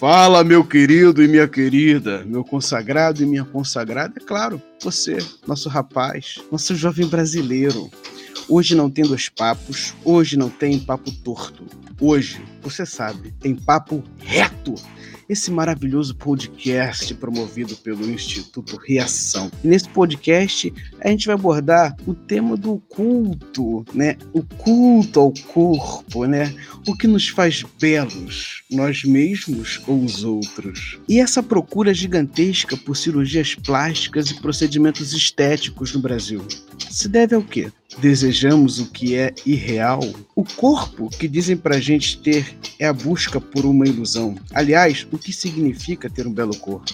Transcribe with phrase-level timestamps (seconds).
[0.00, 5.68] Fala, meu querido e minha querida, meu consagrado e minha consagrada, é claro, você, nosso
[5.68, 7.90] rapaz, nosso jovem brasileiro.
[8.48, 11.66] Hoje não tem dois papos, hoje não tem papo torto.
[12.00, 14.74] Hoje, você sabe, tem papo reto.
[15.30, 19.48] Esse maravilhoso podcast promovido pelo Instituto Reação.
[19.62, 24.16] E nesse podcast a gente vai abordar o tema do culto, né?
[24.32, 26.52] O culto ao corpo, né?
[26.84, 30.98] O que nos faz belos, nós mesmos ou os outros.
[31.08, 36.44] E essa procura gigantesca por cirurgias plásticas e procedimentos estéticos no Brasil
[36.90, 37.70] se deve ao quê?
[37.98, 40.00] Desejamos o que é irreal?
[40.34, 44.36] O corpo que dizem pra gente ter é a busca por uma ilusão.
[44.52, 46.92] Aliás, o que significa ter um belo corpo?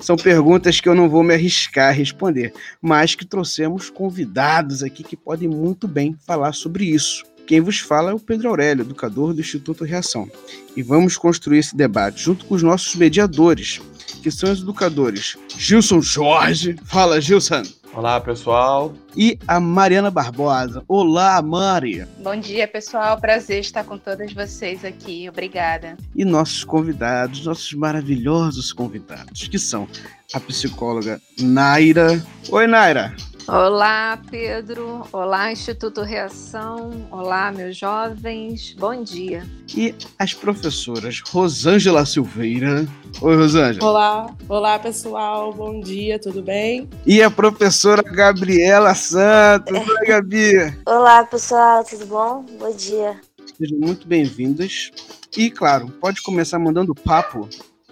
[0.00, 5.02] São perguntas que eu não vou me arriscar a responder, mas que trouxemos convidados aqui
[5.02, 7.24] que podem muito bem falar sobre isso.
[7.46, 10.28] Quem vos fala é o Pedro Aurélio, educador do Instituto Reação.
[10.76, 13.80] E vamos construir esse debate junto com os nossos mediadores,
[14.22, 16.76] que são os educadores Gilson Jorge.
[16.84, 17.62] Fala, Gilson!
[17.96, 18.92] Olá, pessoal.
[19.16, 20.84] E a Mariana Barbosa.
[20.86, 22.06] Olá, Mari.
[22.22, 23.18] Bom dia, pessoal.
[23.18, 25.26] Prazer estar com todas vocês aqui.
[25.30, 25.96] Obrigada.
[26.14, 29.88] E nossos convidados, nossos maravilhosos convidados, que são
[30.34, 32.22] a psicóloga Naira.
[32.50, 33.16] Oi, Naira.
[33.48, 35.06] Olá, Pedro.
[35.12, 37.06] Olá, Instituto Reação.
[37.12, 38.74] Olá, meus jovens.
[38.76, 39.46] Bom dia.
[39.72, 42.84] E as professoras Rosângela Silveira.
[43.22, 43.88] Oi, Rosângela.
[43.88, 46.88] Olá, olá pessoal, bom dia, tudo bem?
[47.06, 49.78] E a professora Gabriela Santos.
[49.78, 50.76] Oi, Gabi.
[50.84, 52.44] Olá, pessoal, tudo bom?
[52.58, 53.20] Bom dia.
[53.56, 54.90] Sejam muito bem-vindas.
[55.36, 57.48] E, claro, pode começar mandando papo.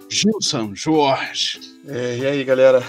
[0.09, 1.61] Gilson Jorge.
[1.87, 2.83] É, e aí, galera?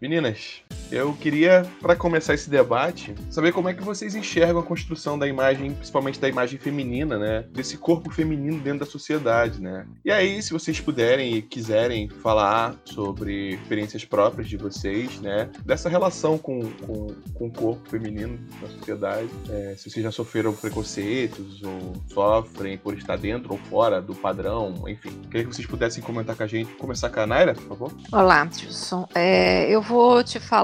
[0.00, 5.18] Meninas, eu queria, para começar esse debate, saber como é que vocês enxergam a construção
[5.18, 7.44] da imagem, principalmente da imagem feminina, né?
[7.50, 9.86] Desse corpo feminino dentro da sociedade, né?
[10.04, 15.50] E aí, se vocês puderem e quiserem falar sobre experiências próprias de vocês, né?
[15.64, 20.52] Dessa relação com, com, com o corpo feminino na sociedade, é, se vocês já sofreram
[20.54, 25.10] preconceitos ou sofrem por estar dentro ou fora do padrão, enfim.
[25.30, 26.72] Queria que vocês pudessem comentar com a gente.
[26.74, 27.92] Começar com a Naira, por favor.
[28.10, 29.06] Olá, Gilson.
[29.14, 30.57] É, eu vou te falar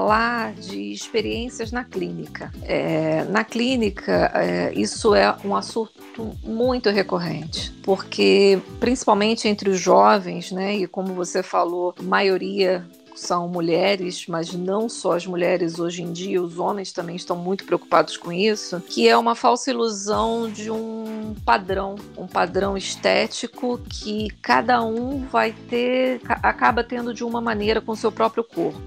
[0.59, 2.51] de experiências na clínica.
[2.63, 10.51] É, na clínica, é, isso é um assunto muito recorrente, porque principalmente entre os jovens,
[10.51, 12.85] né, e como você falou, a maioria
[13.15, 17.63] são mulheres, mas não só as mulheres hoje em dia, os homens também estão muito
[17.63, 24.29] preocupados com isso, que é uma falsa ilusão de um padrão, um padrão estético que
[24.41, 28.81] cada um vai ter, acaba tendo de uma maneira com o seu próprio corpo.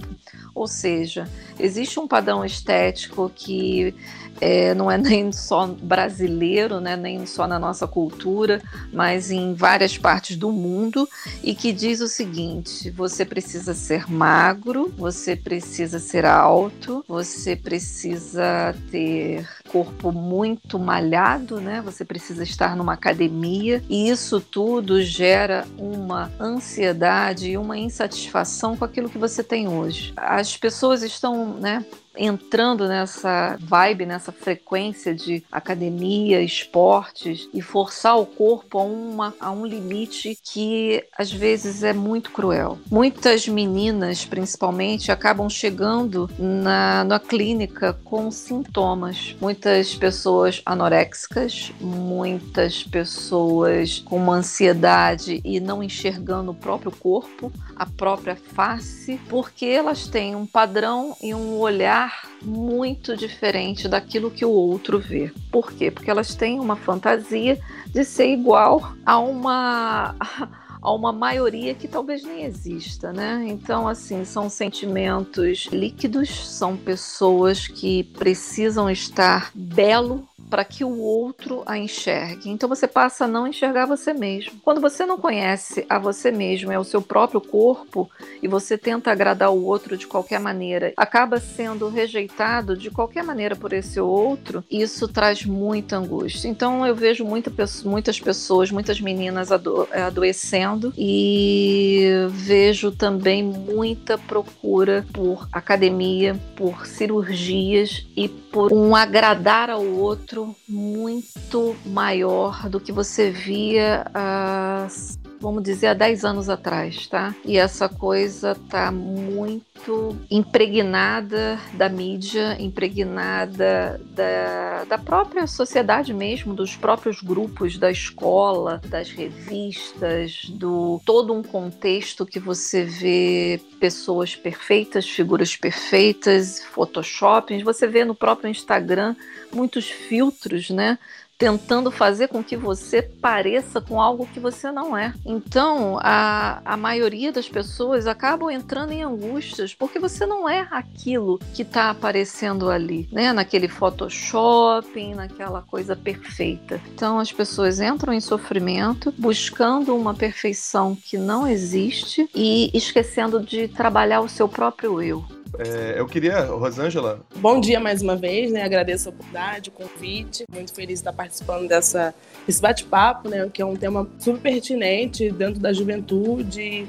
[0.59, 3.95] Ou seja, existe um padrão estético que
[4.41, 8.61] é, não é nem só brasileiro, né, nem só na nossa cultura,
[8.93, 11.09] mas em várias partes do mundo,
[11.45, 18.75] e que diz o seguinte: você precisa ser magro, você precisa ser alto, você precisa
[18.91, 21.81] ter corpo muito malhado, né?
[21.83, 28.85] Você precisa estar numa academia, e isso tudo gera uma ansiedade e uma insatisfação com
[28.85, 30.13] aquilo que você tem hoje.
[30.17, 31.85] As pessoas estão, né,
[32.19, 39.51] entrando nessa vibe, nessa frequência de academia, esportes e forçar o corpo a, uma, a
[39.51, 42.79] um limite que às vezes é muito cruel.
[42.91, 49.37] Muitas meninas, principalmente, acabam chegando na, na clínica com sintomas.
[49.41, 57.87] Muitas pessoas anoréxicas, muitas pessoas com uma ansiedade e não enxergando o próprio corpo, a
[57.87, 62.08] própria face, porque elas têm um padrão e um olhar
[62.43, 65.33] muito diferente daquilo que o outro vê.
[65.51, 65.91] Por quê?
[65.91, 70.15] Porque elas têm uma fantasia de ser igual a uma
[70.81, 73.45] a uma maioria que talvez nem exista, né?
[73.49, 81.63] Então, assim, são sentimentos líquidos, são pessoas que precisam estar belo para que o outro
[81.67, 82.51] a enxergue.
[82.51, 84.53] Então você passa a não enxergar você mesmo.
[84.63, 88.11] Quando você não conhece a você mesmo, é o seu próprio corpo,
[88.43, 93.57] e você tenta agradar o outro de qualquer maneira, acaba sendo rejeitado de qualquer maneira
[93.57, 96.49] por esse outro, isso traz muita angústia.
[96.49, 97.53] Então eu vejo muita,
[97.85, 108.07] muitas pessoas, muitas meninas ado adoecendo e vejo também muita procura por academia, por cirurgias
[108.17, 110.38] e por um agradar ao outro
[110.69, 117.35] muito maior do que você via as vamos dizer, há 10 anos atrás, tá?
[117.45, 126.77] E essa coisa tá muito impregnada da mídia, impregnada da, da própria sociedade mesmo, dos
[126.77, 135.09] próprios grupos da escola, das revistas, do todo um contexto que você vê pessoas perfeitas,
[135.09, 139.15] figuras perfeitas, photoshoppings, você vê no próprio Instagram
[139.53, 140.99] muitos filtros, né?
[141.39, 145.15] Tentando fazer com que você pareça com algo que você não é.
[145.25, 151.39] Então, a, a maioria das pessoas acabam entrando em angústias porque você não é aquilo
[151.55, 153.33] que está aparecendo ali, né?
[153.33, 156.81] Naquele Photoshop, naquela coisa perfeita.
[156.93, 163.69] Então, as pessoas entram em sofrimento buscando uma perfeição que não existe e esquecendo de
[163.69, 165.25] trabalhar o seu próprio eu.
[165.59, 167.21] É, eu queria, Rosângela.
[167.37, 168.63] Bom dia mais uma vez, né?
[168.63, 170.45] Agradeço a oportunidade, o convite.
[170.53, 172.15] Muito feliz de estar participando dessa,
[172.47, 173.49] desse bate-papo, né?
[173.53, 176.87] Que é um tema super pertinente dentro da juventude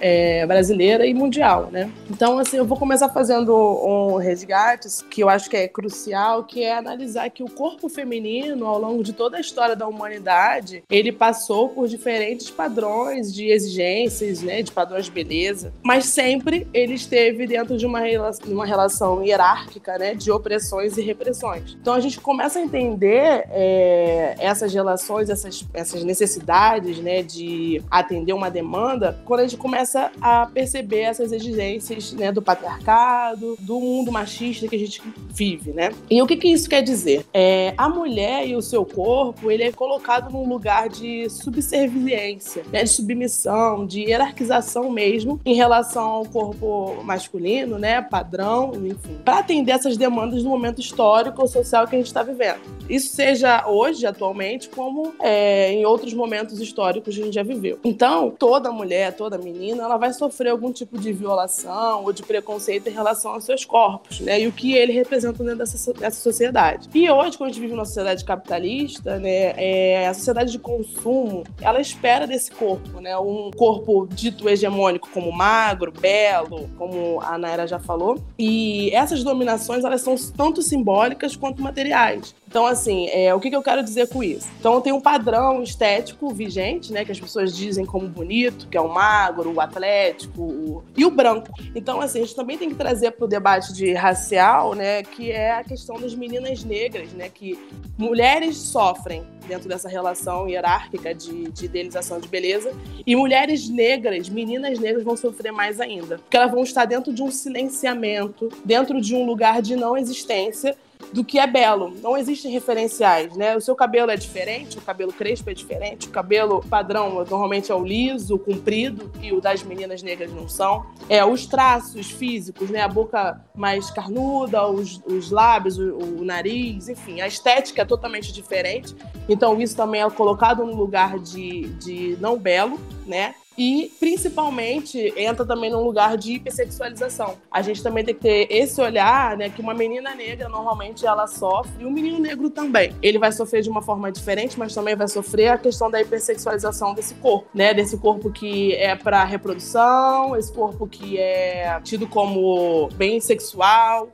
[0.00, 1.90] é, brasileira e mundial, né?
[2.10, 6.62] Então, assim, eu vou começar fazendo um resgate que eu acho que é crucial, que
[6.62, 11.10] é analisar que o corpo feminino, ao longo de toda a história da humanidade, ele
[11.10, 17.46] passou por diferentes padrões de exigências, né, de padrões de beleza, mas sempre ele esteve
[17.46, 21.76] dentro de uma, relação, uma relação hierárquica, né, de opressões e repressões.
[21.80, 28.32] Então, a gente começa a entender é, essas relações, essas, essas necessidades, né, de atender
[28.32, 33.80] uma demanda, quando a gente começa começa a perceber essas exigências né, do patriarcado, do
[33.80, 35.90] mundo machista que a gente vive, né?
[36.10, 37.24] E o que, que isso quer dizer?
[37.32, 42.82] É, a mulher e o seu corpo, ele é colocado num lugar de subserviência, né,
[42.82, 49.72] de submissão, de hierarquização mesmo, em relação ao corpo masculino, né, padrão, enfim, para atender
[49.72, 52.60] essas demandas do momento histórico ou social que a gente está vivendo.
[52.88, 57.78] Isso seja hoje, atualmente, como é, em outros momentos históricos que a gente já viveu.
[57.84, 62.22] Então, toda mulher, toda menina, feminina ela vai sofrer algum tipo de violação ou de
[62.22, 64.40] preconceito em relação aos seus corpos, né?
[64.40, 66.88] E o que ele representa dentro dessa, dessa sociedade.
[66.92, 69.54] E hoje, quando a gente vive numa sociedade capitalista, né?
[69.56, 73.16] É, a sociedade de consumo, ela espera desse corpo, né?
[73.18, 78.18] Um corpo dito hegemônico como magro, belo, como a Naira já falou.
[78.38, 82.34] E essas dominações, elas são tanto simbólicas quanto materiais.
[82.48, 84.48] Então, assim, é, o que, que, eu quero dizer com isso?
[84.58, 87.04] Então, tem um padrão estético vigente, né?
[87.04, 90.84] Que as pessoas dizem como bonito, que é o magro, o atlético o...
[90.96, 91.52] e o branco.
[91.74, 95.02] Então, assim, a gente também tem que trazer para o debate de racial, né?
[95.02, 97.28] Que é a questão das meninas negras, né?
[97.28, 97.58] Que
[97.98, 102.72] mulheres sofrem dentro dessa relação hierárquica de, de idealização de beleza.
[103.06, 106.16] E mulheres negras, meninas negras, vão sofrer mais ainda.
[106.16, 110.74] Porque elas vão estar dentro de um silenciamento, dentro de um lugar de não existência
[111.12, 111.94] do que é belo.
[112.02, 113.56] Não existem referenciais, né?
[113.56, 117.74] O seu cabelo é diferente, o cabelo crespo é diferente, o cabelo padrão normalmente é
[117.74, 120.84] o liso, o comprido, e o das meninas negras não são.
[121.08, 122.82] É, os traços físicos, né?
[122.82, 128.32] A boca mais carnuda, os, os lábios, o, o nariz, enfim, a estética é totalmente
[128.32, 128.94] diferente.
[129.28, 133.34] Então isso também é colocado no lugar de, de não belo, né?
[133.58, 137.36] E principalmente entra também num lugar de hipersexualização.
[137.50, 141.26] A gente também tem que ter esse olhar, né, que uma menina negra normalmente ela
[141.26, 142.94] sofre, e um menino negro também.
[143.02, 146.94] Ele vai sofrer de uma forma diferente, mas também vai sofrer a questão da hipersexualização
[146.94, 152.88] desse corpo, né, desse corpo que é para reprodução, esse corpo que é tido como
[152.94, 154.08] bem sexual,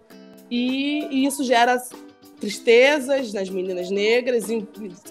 [0.50, 1.76] e, e isso gera
[2.40, 4.46] tristezas nas meninas negras,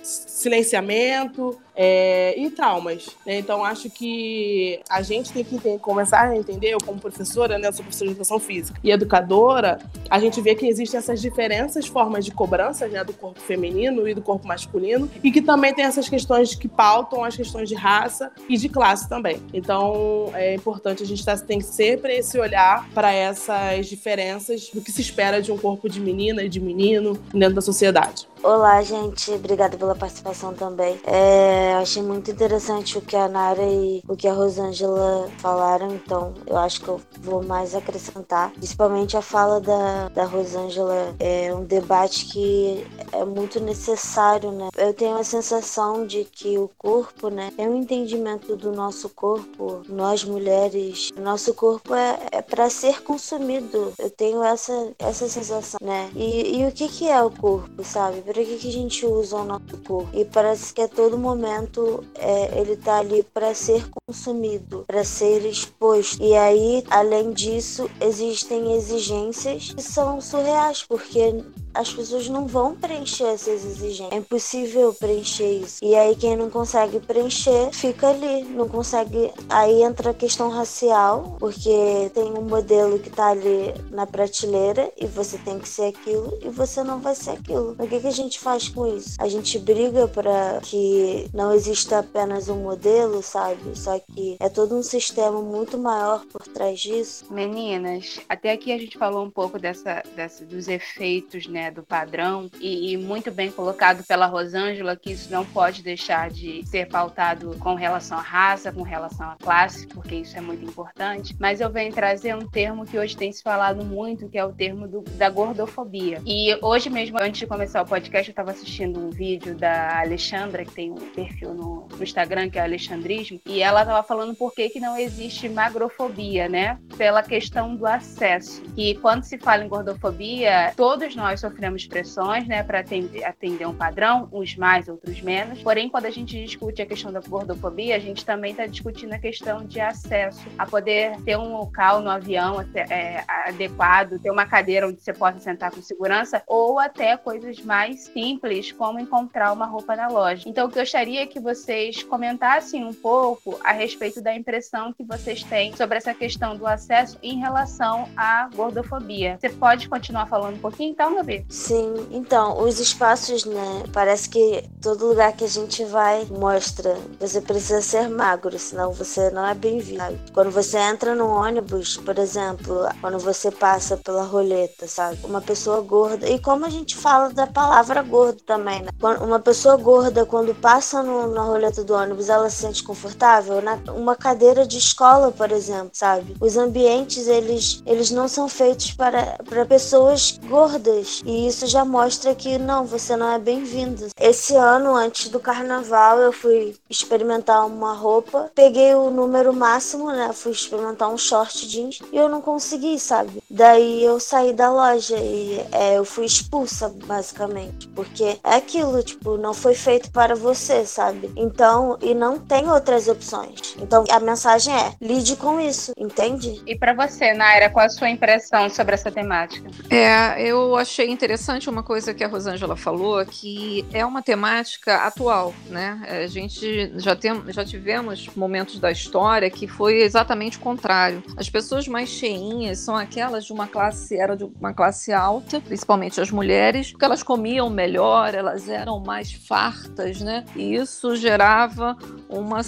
[0.01, 3.07] silenciamento, é, e traumas.
[3.25, 3.39] Né?
[3.39, 7.67] Então, acho que a gente tem que entender, começar a entender, eu como professora, né,
[7.67, 11.87] eu sou professora de educação física e educadora, a gente vê que existem essas diferenças,
[11.87, 15.85] formas de cobrança né, do corpo feminino e do corpo masculino, e que também tem
[15.85, 19.41] essas questões que pautam as questões de raça e de classe também.
[19.53, 24.91] Então, é importante a gente tá, tem sempre esse olhar para essas diferenças do que
[24.91, 28.27] se espera de um corpo de menina e de menino dentro da sociedade.
[28.43, 29.31] Olá, gente.
[29.31, 30.99] Obrigada pela participação também.
[31.05, 36.33] É achei muito interessante o que a Nara e o que a Rosângela falaram, então
[36.45, 38.51] eu acho que eu vou mais acrescentar.
[38.51, 44.67] Principalmente a fala da, da Rosângela é um debate que é muito necessário, né?
[44.75, 49.83] Eu tenho a sensação de que o corpo, né, é um entendimento do nosso corpo,
[49.87, 53.93] nós mulheres, nosso corpo é, é para ser consumido.
[53.97, 56.09] Eu tenho essa, essa sensação, né?
[56.13, 58.21] E, e o que, que é o corpo, sabe?
[58.33, 60.09] Para que, que a gente usa o nosso corpo?
[60.11, 65.45] E parece que a todo momento é, ele tá ali para ser consumido, para ser
[65.45, 66.19] exposto.
[66.19, 73.25] E aí, além disso, existem exigências que são surreais, porque as pessoas não vão preencher
[73.25, 74.11] essas exigências.
[74.11, 75.83] É impossível preencher isso.
[75.83, 79.31] E aí quem não consegue preencher fica ali, não consegue.
[79.49, 85.07] Aí entra a questão racial, porque tem um modelo que tá ali na prateleira e
[85.07, 87.75] você tem que ser aquilo e você não vai ser aquilo.
[87.79, 89.15] O que, que a gente faz com isso?
[89.19, 93.77] A gente briga para que não exista apenas um modelo, sabe?
[93.77, 97.25] Só que é todo um sistema muito maior por trás disso.
[97.31, 101.62] Meninas, até aqui a gente falou um pouco dessa, dessa dos efeitos, né?
[101.63, 106.29] Né, do padrão, e, e, muito bem colocado pela Rosângela, que isso não pode deixar
[106.29, 110.65] de ser pautado com relação à raça, com relação à classe, porque isso é muito
[110.65, 111.35] importante.
[111.39, 114.51] Mas eu venho trazer um termo que hoje tem se falado muito, que é o
[114.51, 116.21] termo do, da gordofobia.
[116.25, 120.65] E hoje mesmo, antes de começar o podcast, eu estava assistindo um vídeo da Alexandra,
[120.65, 124.53] que tem um perfil no, no Instagram, que é Alexandrismo, e ela estava falando por
[124.53, 126.77] que, que não existe magrofobia, né?
[126.97, 128.61] Pela questão do acesso.
[128.75, 133.67] E quando se fala em gordofobia, todos nós sofremos sofremos pressões, né, para atender, atender,
[133.67, 135.61] um padrão, uns mais, outros menos.
[135.61, 139.19] Porém, quando a gente discute a questão da gordofobia, a gente também está discutindo a
[139.19, 144.87] questão de acesso a poder ter um local no avião é, adequado, ter uma cadeira
[144.87, 149.95] onde você possa sentar com segurança, ou até coisas mais simples, como encontrar uma roupa
[149.95, 150.43] na loja.
[150.47, 155.75] Então, eu gostaria que vocês comentassem um pouco a respeito da impressão que vocês têm
[155.75, 159.37] sobre essa questão do acesso em relação à gordofobia.
[159.39, 161.42] Você pode continuar falando um pouquinho, então, Gabi?
[161.49, 163.83] Sim, então, os espaços, né?
[163.93, 166.97] Parece que todo lugar que a gente vai mostra.
[167.19, 170.19] Você precisa ser magro, senão você não é bem-vindo.
[170.33, 175.19] Quando você entra no ônibus, por exemplo, quando você passa pela roleta, sabe?
[175.23, 176.27] Uma pessoa gorda.
[176.27, 178.89] E como a gente fala da palavra gordo também, né?
[179.21, 183.61] Uma pessoa gorda, quando passa no, na roleta do ônibus, ela se sente confortável.
[183.61, 186.35] Na, uma cadeira de escola, por exemplo, sabe?
[186.41, 191.21] Os ambientes, eles, eles não são feitos para, para pessoas gordas.
[191.25, 194.07] E isso já mostra que não, você não é bem-vindo.
[194.19, 200.31] Esse ano, antes do carnaval, eu fui experimentar uma roupa, peguei o número máximo, né?
[200.33, 203.41] Fui experimentar um short jeans e eu não consegui, sabe?
[203.49, 207.87] Daí eu saí da loja e é, eu fui expulsa, basicamente.
[207.89, 211.31] Porque é aquilo, tipo, não foi feito para você, sabe?
[211.35, 213.75] Então, e não tem outras opções.
[213.79, 216.61] Então, a mensagem é: lide com isso, entende?
[216.65, 219.69] E para você, Naira, qual a sua impressão sobre essa temática?
[219.89, 225.53] É, eu achei interessante uma coisa que a Rosângela falou, que é uma temática atual,
[225.69, 226.01] né?
[226.05, 231.23] A gente já, tem, já tivemos momentos da história que foi exatamente o contrário.
[231.37, 236.19] As pessoas mais cheinhas são aquelas de uma classe, era de uma classe alta, principalmente
[236.19, 240.43] as mulheres, porque elas comiam melhor, elas eram mais fartas, né?
[240.57, 242.61] E isso gerava uma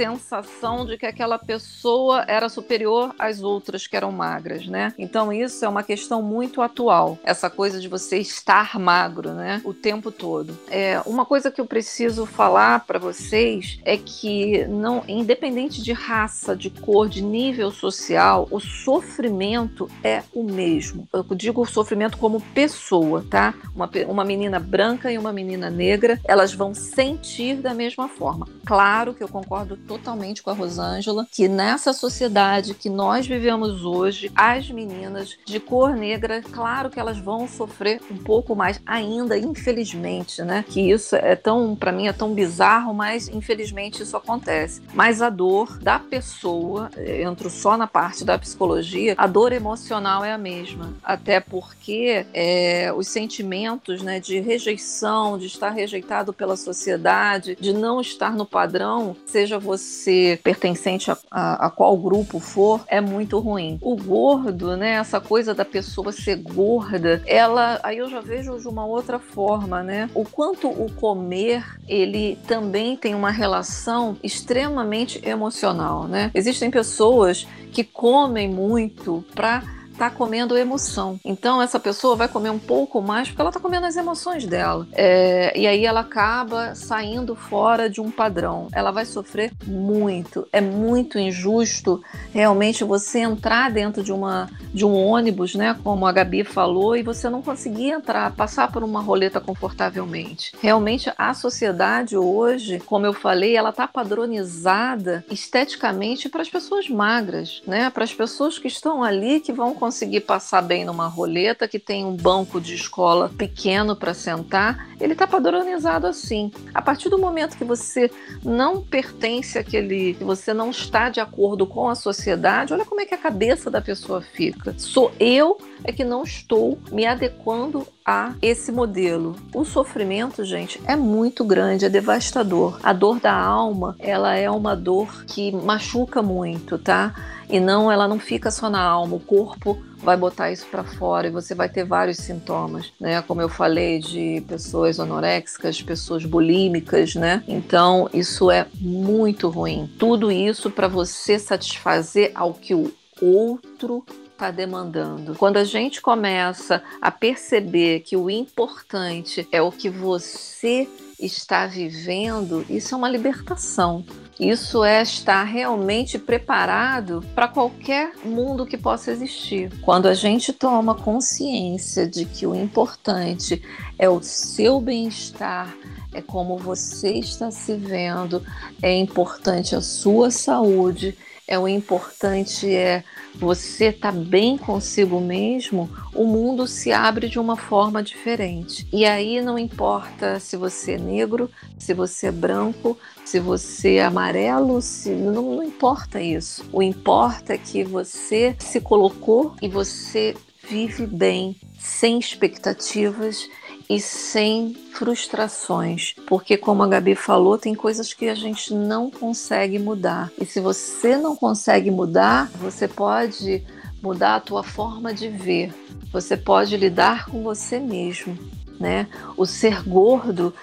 [0.00, 4.94] sensação de que aquela pessoa era superior às outras que eram magras, né?
[4.96, 9.60] Então isso é uma questão muito atual, essa coisa de você estar magro, né?
[9.62, 10.56] O tempo todo.
[10.70, 16.56] É uma coisa que eu preciso falar para vocês é que não, independente de raça,
[16.56, 21.06] de cor, de nível social, o sofrimento é o mesmo.
[21.12, 23.52] Eu digo o sofrimento como pessoa, tá?
[23.74, 28.48] Uma, uma menina branca e uma menina negra, elas vão sentir da mesma forma.
[28.64, 34.30] Claro que eu concordo totalmente com a Rosângela que nessa sociedade que nós vivemos hoje,
[34.36, 40.42] as meninas de cor negra, claro que elas vão sofrer um pouco mais ainda, infelizmente,
[40.42, 40.64] né?
[40.68, 44.80] Que isso é tão, para mim, é tão bizarro, mas infelizmente isso acontece.
[44.94, 50.32] Mas a dor da pessoa, entro só na parte da psicologia, a dor emocional é
[50.32, 57.56] a mesma, até porque é, os sentimentos, né, de rejeição, de estar rejeitado pela sociedade,
[57.60, 62.82] de não estar no padrão, seja você você pertencente a, a, a, qual grupo for,
[62.88, 63.78] é muito ruim.
[63.80, 68.66] O gordo, né, essa coisa da pessoa ser gorda, ela, aí eu já vejo de
[68.66, 70.10] uma outra forma, né?
[70.12, 76.32] O quanto o comer, ele também tem uma relação extremamente emocional, né?
[76.34, 79.62] Existem pessoas que comem muito para
[80.00, 81.20] está comendo emoção.
[81.22, 84.88] Então essa pessoa vai comer um pouco mais porque ela está comendo as emoções dela.
[84.92, 88.68] É, e aí ela acaba saindo fora de um padrão.
[88.72, 90.48] Ela vai sofrer muito.
[90.52, 92.02] É muito injusto
[92.32, 95.76] realmente você entrar dentro de, uma, de um ônibus, né?
[95.84, 100.52] Como a Gabi falou, e você não conseguir entrar, passar por uma roleta confortavelmente.
[100.62, 107.62] Realmente a sociedade hoje, como eu falei, ela está padronizada esteticamente para as pessoas magras,
[107.66, 107.90] né?
[107.90, 109.89] Para as pessoas que estão ali que vão conseguir
[110.20, 115.26] passar bem numa roleta, que tem um banco de escola pequeno para sentar, ele está
[115.26, 116.50] padronizado assim.
[116.74, 118.10] A partir do momento que você
[118.44, 123.06] não pertence àquele, que você não está de acordo com a sociedade, olha como é
[123.06, 124.74] que a cabeça da pessoa fica.
[124.78, 129.36] Sou eu é que não estou me adequando a esse modelo.
[129.54, 132.78] O sofrimento, gente, é muito grande, é devastador.
[132.82, 137.14] A dor da alma, ela é uma dor que machuca muito, tá?
[137.50, 141.26] E não, ela não fica só na alma, o corpo vai botar isso para fora
[141.26, 143.20] e você vai ter vários sintomas, né?
[143.22, 147.42] Como eu falei de pessoas anoréxicas, pessoas bulímicas, né?
[147.48, 149.90] Então, isso é muito ruim.
[149.98, 155.34] Tudo isso para você satisfazer ao que o outro está demandando.
[155.34, 160.88] Quando a gente começa a perceber que o importante é o que você
[161.18, 164.02] está vivendo, isso é uma libertação.
[164.40, 169.70] Isso é estar realmente preparado para qualquer mundo que possa existir.
[169.82, 173.62] Quando a gente toma consciência de que o importante
[173.98, 175.76] é o seu bem-estar,
[176.14, 178.42] é como você está se vendo,
[178.80, 185.88] é importante a sua saúde, é o importante é você estar tá bem consigo mesmo,
[186.14, 188.86] o mundo se abre de uma forma diferente.
[188.92, 194.04] E aí não importa se você é negro, se você é branco, se você é
[194.04, 196.64] amarelo, se não, não importa isso.
[196.72, 200.34] O importa é que você se colocou e você
[200.68, 203.48] vive bem, sem expectativas
[203.90, 209.80] e sem frustrações, porque como a Gabi falou, tem coisas que a gente não consegue
[209.80, 210.30] mudar.
[210.40, 213.64] E se você não consegue mudar, você pode
[214.00, 215.74] mudar a tua forma de ver.
[216.12, 218.38] Você pode lidar com você mesmo.
[218.78, 219.08] Né?
[219.36, 220.54] O ser gordo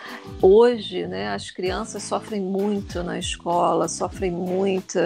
[0.41, 1.29] hoje, né?
[1.29, 4.98] As crianças sofrem muito na escola, sofrem muito.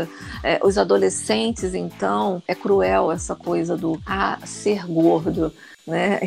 [0.41, 5.51] É, os adolescentes, então, é cruel essa coisa do ah, ser gordo
[5.85, 6.19] né?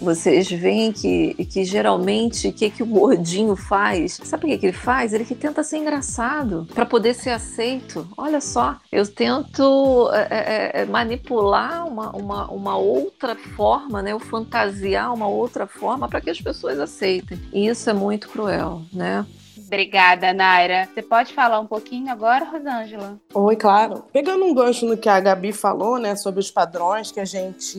[0.00, 4.20] Vocês veem que, que geralmente o que, que o gordinho faz?
[4.24, 5.12] Sabe o que, que ele faz?
[5.12, 8.06] Ele que tenta ser engraçado para poder ser aceito.
[8.16, 14.12] Olha só, eu tento é, é, é, manipular uma, uma, uma outra forma, né?
[14.12, 17.38] Eu fantasiar uma outra forma para que as pessoas aceitem.
[17.52, 19.24] E isso é muito cruel, né?
[19.66, 20.88] Obrigada, Naira.
[20.92, 23.18] Você pode falar um pouquinho agora, Rosângela?
[23.34, 24.04] Oi, claro.
[24.12, 27.78] Pegando um gancho no que a Gabi falou, né, sobre os padrões que a gente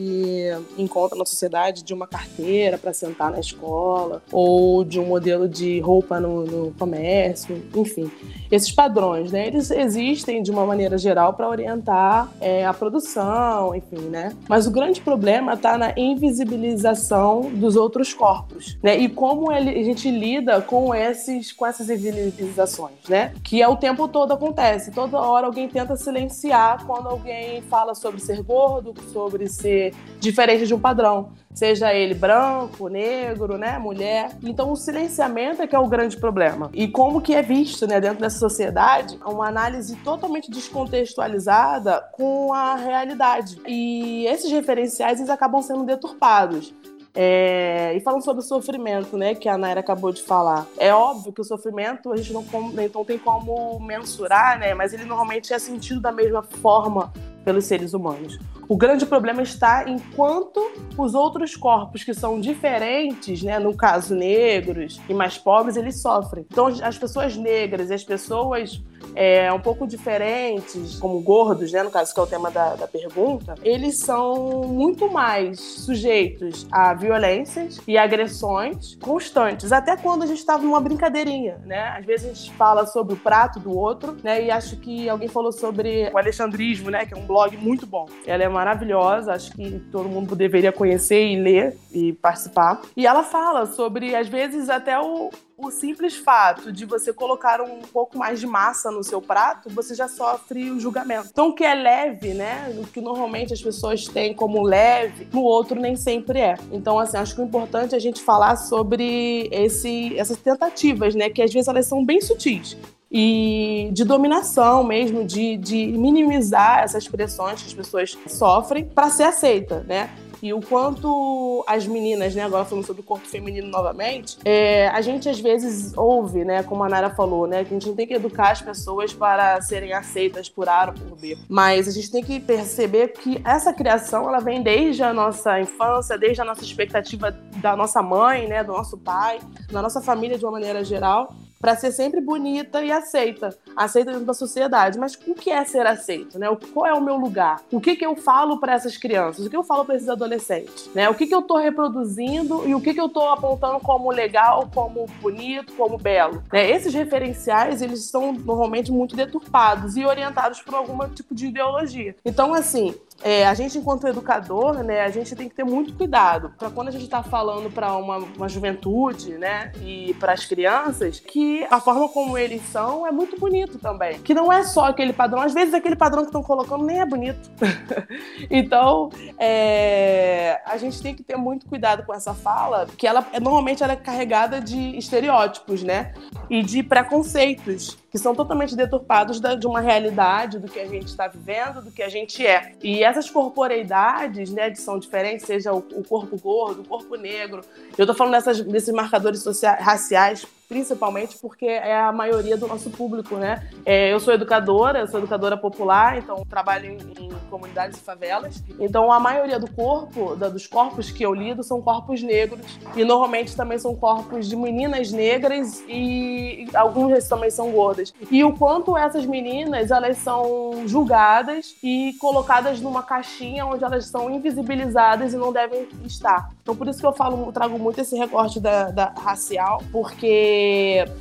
[0.76, 5.80] encontra na sociedade de uma carteira para sentar na escola, ou de um modelo de
[5.80, 8.10] roupa no, no comércio, enfim.
[8.50, 14.08] Esses padrões, né, eles existem de uma maneira geral para orientar é, a produção, enfim,
[14.08, 14.34] né?
[14.48, 18.96] Mas o grande problema está na invisibilização dos outros corpos, né?
[18.96, 23.32] E como a gente lida com esses, com essas essas invisibilizações, né?
[23.42, 24.90] Que é o tempo todo acontece.
[24.90, 30.74] Toda hora alguém tenta silenciar quando alguém fala sobre ser gordo, sobre ser diferente de
[30.74, 31.30] um padrão.
[31.54, 34.30] Seja ele branco, negro, né, mulher.
[34.42, 36.70] Então o silenciamento é que é o grande problema.
[36.72, 42.74] E como que é visto, né, dentro dessa sociedade, uma análise totalmente descontextualizada com a
[42.74, 43.60] realidade.
[43.66, 46.72] E esses referenciais eles acabam sendo deturpados.
[47.14, 50.66] É, e falando sobre o sofrimento, né, que a Naira acabou de falar.
[50.78, 55.04] É óbvio que o sofrimento a gente não, não tem como mensurar, né, mas ele
[55.04, 57.12] normalmente é sentido da mesma forma
[57.44, 58.38] pelos seres humanos.
[58.68, 60.60] O grande problema está enquanto
[60.98, 66.44] os outros corpos que são diferentes, né, no caso negros e mais pobres, eles sofrem.
[66.50, 68.82] Então as pessoas negras e as pessoas
[69.18, 72.86] é, um pouco diferentes, como gordos, né, no caso que é o tema da, da
[72.86, 80.38] pergunta, eles são muito mais sujeitos a violências e agressões constantes, até quando a gente
[80.38, 81.96] estava numa brincadeirinha, né?
[81.98, 84.44] Às vezes a gente fala sobre o prato do outro, né?
[84.44, 87.04] E acho que alguém falou sobre o alexandrismo, né?
[87.04, 88.06] Que é um blog muito bom.
[88.24, 92.82] Ela é maravilhosa, acho que todo mundo deveria conhecer e ler e participar.
[92.96, 97.80] E ela fala sobre, às vezes, até o, o simples fato de você colocar um
[97.92, 101.30] pouco mais de massa no seu prato, você já sofre o julgamento.
[101.32, 102.72] Então, o que é leve, né?
[102.78, 106.54] O que normalmente as pessoas têm como leve, no outro nem sempre é.
[106.70, 111.28] Então, assim, acho que o importante é a gente falar sobre esse, essas tentativas, né?
[111.28, 112.76] Que às vezes elas são bem sutis
[113.10, 119.24] e de dominação mesmo, de, de minimizar essas pressões que as pessoas sofrem para ser
[119.24, 120.10] aceita, né?
[120.42, 125.00] E o quanto as meninas, né, agora falando sobre o corpo feminino novamente, é, a
[125.00, 128.06] gente às vezes ouve, né, como a Nara falou, né, que a gente não tem
[128.06, 131.36] que educar as pessoas para serem aceitas por A ou por B.
[131.48, 136.16] Mas a gente tem que perceber que essa criação, ela vem desde a nossa infância,
[136.16, 140.44] desde a nossa expectativa da nossa mãe, né, do nosso pai, da nossa família de
[140.44, 144.98] uma maneira geral para ser sempre bonita e aceita, aceita dentro da sociedade.
[144.98, 146.46] Mas o que é ser aceito, né?
[146.72, 147.60] Qual é o meu lugar?
[147.70, 149.46] O que que eu falo para essas crianças?
[149.46, 151.08] O que eu falo para esses adolescentes, né?
[151.08, 154.68] O que que eu estou reproduzindo e o que que eu estou apontando como legal,
[154.72, 156.42] como bonito, como belo?
[156.52, 156.70] Né?
[156.70, 162.14] Esses referenciais eles são normalmente muito deturpados e orientados por algum tipo de ideologia.
[162.24, 166.52] Então, assim, é, a gente, enquanto educador, né, a gente tem que ter muito cuidado
[166.56, 171.18] para quando a gente está falando para uma, uma juventude, né, e para as crianças,
[171.18, 174.20] que a forma como eles são é muito bonito também.
[174.20, 177.06] Que não é só aquele padrão, às vezes aquele padrão que estão colocando nem é
[177.06, 177.50] bonito.
[178.48, 183.82] então, é, a gente tem que ter muito cuidado com essa fala, que ela normalmente
[183.82, 186.14] ela é carregada de estereótipos, né,
[186.48, 191.28] e de preconceitos que são totalmente deturpados de uma realidade do que a gente está
[191.28, 192.72] vivendo, do que a gente é.
[192.82, 197.62] E essas corporeidades, né, que são diferentes, seja o, corpo gordo, o corpo negro.
[197.96, 202.90] Eu estou falando dessas, desses marcadores sociais, raciais principalmente porque é a maioria do nosso
[202.90, 203.66] público, né?
[203.86, 208.62] É, eu sou educadora, sou educadora popular, então trabalho em, em, comunidades e favelas.
[208.78, 212.60] Então a maioria do corpo, da, dos corpos que eu lido, são corpos negros
[212.94, 218.12] e normalmente também são corpos de meninas negras e, e alguns também são gordas.
[218.30, 224.30] E o quanto essas meninas elas são julgadas e colocadas numa caixinha onde elas são
[224.30, 226.50] invisibilizadas e não devem estar.
[226.62, 230.57] Então por isso que eu falo, trago muito esse recorte da, da racial, porque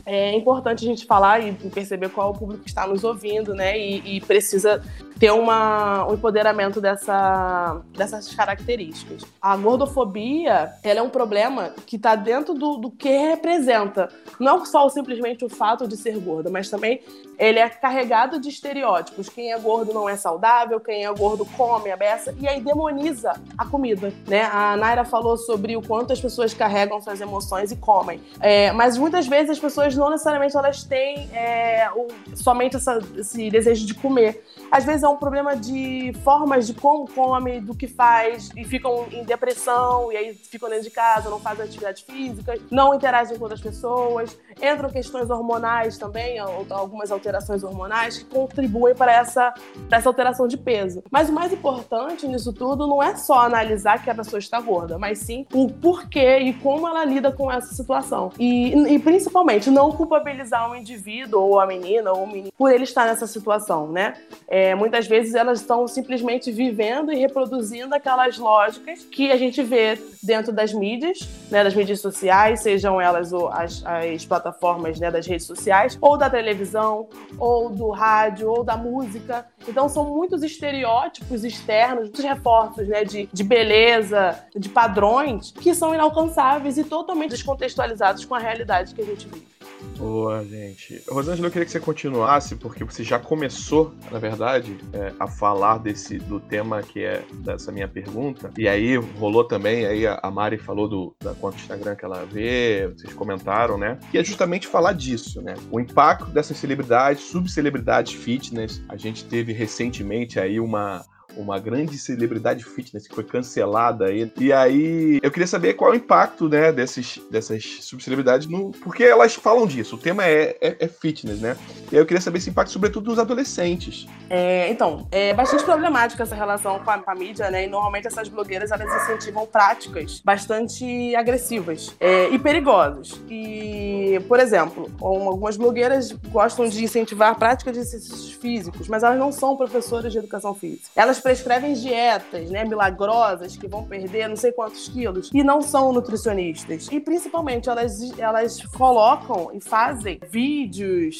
[0.05, 3.53] é importante a gente falar e perceber qual é o público que está nos ouvindo,
[3.53, 3.77] né?
[3.77, 4.81] E, e precisa
[5.19, 9.23] ter uma, um empoderamento dessa, dessas características.
[9.41, 14.09] A gordofobia, ela é um problema que está dentro do, do que representa.
[14.39, 17.01] Não só simplesmente o fato de ser gorda, mas também
[17.37, 19.29] ele é carregado de estereótipos.
[19.29, 23.33] Quem é gordo não é saudável, quem é gordo come a beça, e aí demoniza
[23.57, 24.43] a comida, né?
[24.51, 28.21] A Naira falou sobre o quanto as pessoas carregam suas emoções e comem.
[28.39, 33.49] É, mas muitas vezes as pessoas não necessariamente elas têm é, o, somente essa, esse
[33.49, 34.43] desejo de comer.
[34.71, 39.05] Às vezes é um problema de formas de como come, do que faz, e ficam
[39.11, 43.43] em depressão, e aí ficam dentro de casa, não fazem atividade física, não interagem com
[43.43, 44.37] outras pessoas.
[44.61, 49.53] Entram questões hormonais também, algumas alterações hormonais que contribuem para essa,
[49.91, 51.03] essa alteração de peso.
[51.11, 54.97] Mas o mais importante nisso tudo não é só analisar que a pessoa está gorda,
[54.97, 58.31] mas sim o porquê e como ela lida com essa situação.
[58.39, 62.83] E, e principalmente não culpabilizar o indivíduo ou a menina ou o menino por ele
[62.83, 64.13] estar nessa situação, né?
[64.47, 69.99] É, muitas vezes elas estão simplesmente vivendo e reproduzindo aquelas lógicas que a gente vê
[70.23, 71.19] dentro das mídias,
[71.51, 76.29] né, das mídias sociais, sejam elas as, as plataformas né, das redes sociais, ou da
[76.29, 79.45] televisão, ou do rádio, ou da música.
[79.67, 85.93] Então são muitos estereótipos externos, muitos reforços né, de, de beleza, de padrões, que são
[85.93, 89.56] inalcançáveis e totalmente descontextualizados com a realidade que a gente vive.
[89.97, 91.01] Boa, gente.
[91.09, 95.79] Rosângela, eu queria que você continuasse, porque você já começou, na verdade, é, a falar
[95.79, 98.51] desse do tema que é dessa minha pergunta.
[98.57, 102.25] E aí rolou também, aí a Mari falou do, da conta do Instagram que ela
[102.25, 103.99] vê, vocês comentaram, né?
[104.11, 105.55] Que é justamente falar disso, né?
[105.71, 108.81] O impacto dessas celebridades, subcelebridades fitness.
[108.89, 111.05] A gente teve recentemente aí uma
[111.37, 114.31] uma grande celebridade fitness que foi cancelada aí.
[114.37, 118.71] E aí, eu queria saber qual é o impacto, né, desses, dessas subcelebridades no.
[118.71, 121.55] Porque elas falam disso, o tema é, é, é fitness, né?
[121.91, 124.07] E aí eu queria saber esse impacto, sobretudo, nos adolescentes.
[124.29, 127.65] É, então, é bastante problemática essa relação com a, com a, mídia, né?
[127.65, 133.21] E normalmente essas blogueiras elas incentivam práticas bastante agressivas é, e perigosas.
[133.29, 139.31] E, por exemplo, algumas blogueiras gostam de incentivar práticas de exercícios físicos, mas elas não
[139.31, 140.89] são professoras de educação física.
[140.95, 145.91] Elas prescrevem dietas, né, milagrosas, que vão perder não sei quantos quilos, e não são
[145.91, 146.87] nutricionistas.
[146.89, 151.17] E principalmente elas, elas colocam e fazem vídeos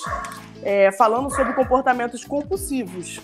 [0.63, 3.20] é, falando sobre comportamentos compulsivos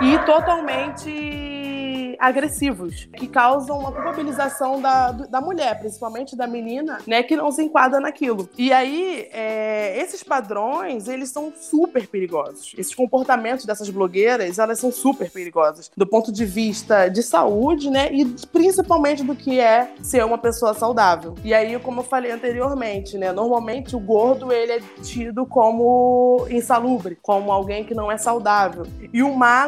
[0.00, 7.36] e totalmente agressivos, que causam uma culpabilização da, da mulher, principalmente da menina, né, que
[7.36, 8.48] não se enquadra naquilo.
[8.56, 12.74] E aí, é, esses padrões, eles são super perigosos.
[12.78, 18.12] Esses comportamentos dessas blogueiras, elas são super perigosas do ponto de vista de saúde, né,
[18.12, 21.34] e principalmente do que é ser uma pessoa saudável.
[21.44, 27.18] E aí, como eu falei anteriormente, né, normalmente o gordo ele é tido como insalubre,
[27.20, 28.86] como alguém que não é saudável.
[29.12, 29.63] E o magro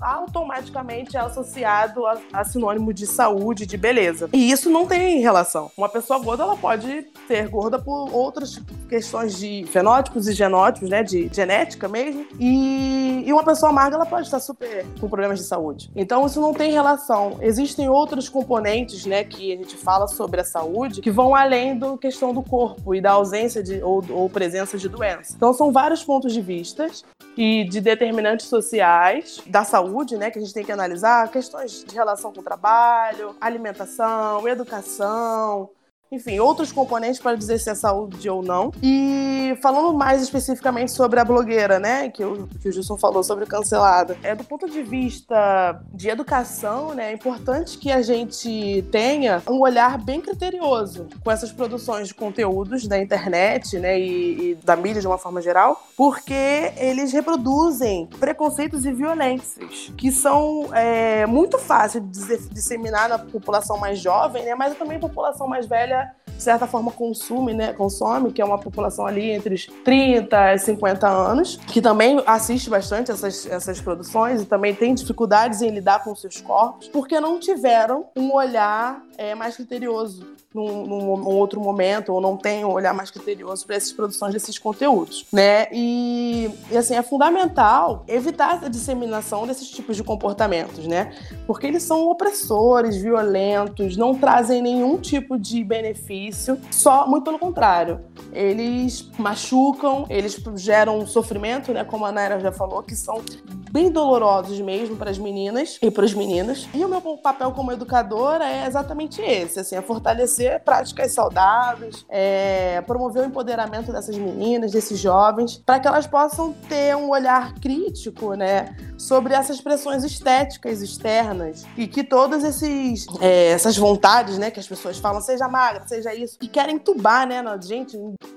[0.00, 4.28] automaticamente é associado a, a sinônimo de saúde, de beleza.
[4.32, 5.70] E isso não tem relação.
[5.76, 11.02] Uma pessoa gorda ela pode ser gorda por outras questões de fenótipos e genótipos, né,
[11.02, 12.26] de genética mesmo.
[12.38, 15.90] E, e uma pessoa magra ela pode estar super com problemas de saúde.
[15.94, 17.38] Então isso não tem relação.
[17.40, 21.96] Existem outros componentes, né, que a gente fala sobre a saúde que vão além da
[21.98, 25.34] questão do corpo e da ausência de ou, ou presença de doença.
[25.36, 26.88] Então são vários pontos de vista
[27.36, 31.94] e de determinantes sociais da saúde, né, que a gente tem que analisar, questões de
[31.94, 35.70] relação com o trabalho, alimentação, educação,
[36.10, 38.72] enfim, outros componentes para dizer se é saúde ou não.
[38.82, 43.44] E falando mais especificamente sobre a blogueira, né, que o, que o Gilson falou sobre
[43.44, 48.84] o cancelado, é do ponto de vista de educação, né, é importante que a gente
[48.90, 54.54] tenha um olhar bem criterioso com essas produções de conteúdos da internet, né, e, e
[54.56, 61.26] da mídia de uma forma geral, porque eles reproduzem preconceitos e violências que são é,
[61.26, 66.42] muito fáceis de disseminar na população mais jovem, né, mas também população mais velha de
[66.42, 67.72] certa forma, consome, né?
[67.72, 72.70] Consome, que é uma população ali entre os 30 e 50 anos, que também assiste
[72.70, 77.40] bastante essas, essas produções e também tem dificuldades em lidar com seus corpos, porque não
[77.40, 82.94] tiveram um olhar é, mais criterioso num, num, outro momento, ou não tem um olhar
[82.94, 85.66] mais criterioso para essas produções desses conteúdos, né?
[85.72, 91.14] E, e, assim, é fundamental evitar a disseminação desses tipos de comportamentos, né?
[91.46, 98.00] Porque eles são opressores, violentos, não trazem nenhum tipo de benefício, só, muito pelo contrário,
[98.32, 101.84] eles machucam, eles geram sofrimento, né?
[101.84, 103.22] Como a Naira já falou, que são
[103.70, 106.68] bem dolorosos mesmo para as meninas e para os meninos.
[106.74, 112.82] E o meu papel como educadora é exatamente esse, assim, é fortalecer práticas saudáveis, é
[112.86, 118.34] promover o empoderamento dessas meninas, desses jovens, para que elas possam ter um olhar crítico,
[118.34, 124.60] né, sobre essas pressões estéticas externas e que todas esses é, essas vontades, né, que
[124.60, 127.96] as pessoas falam, seja magra, seja isso, que querem tubar, né, gente,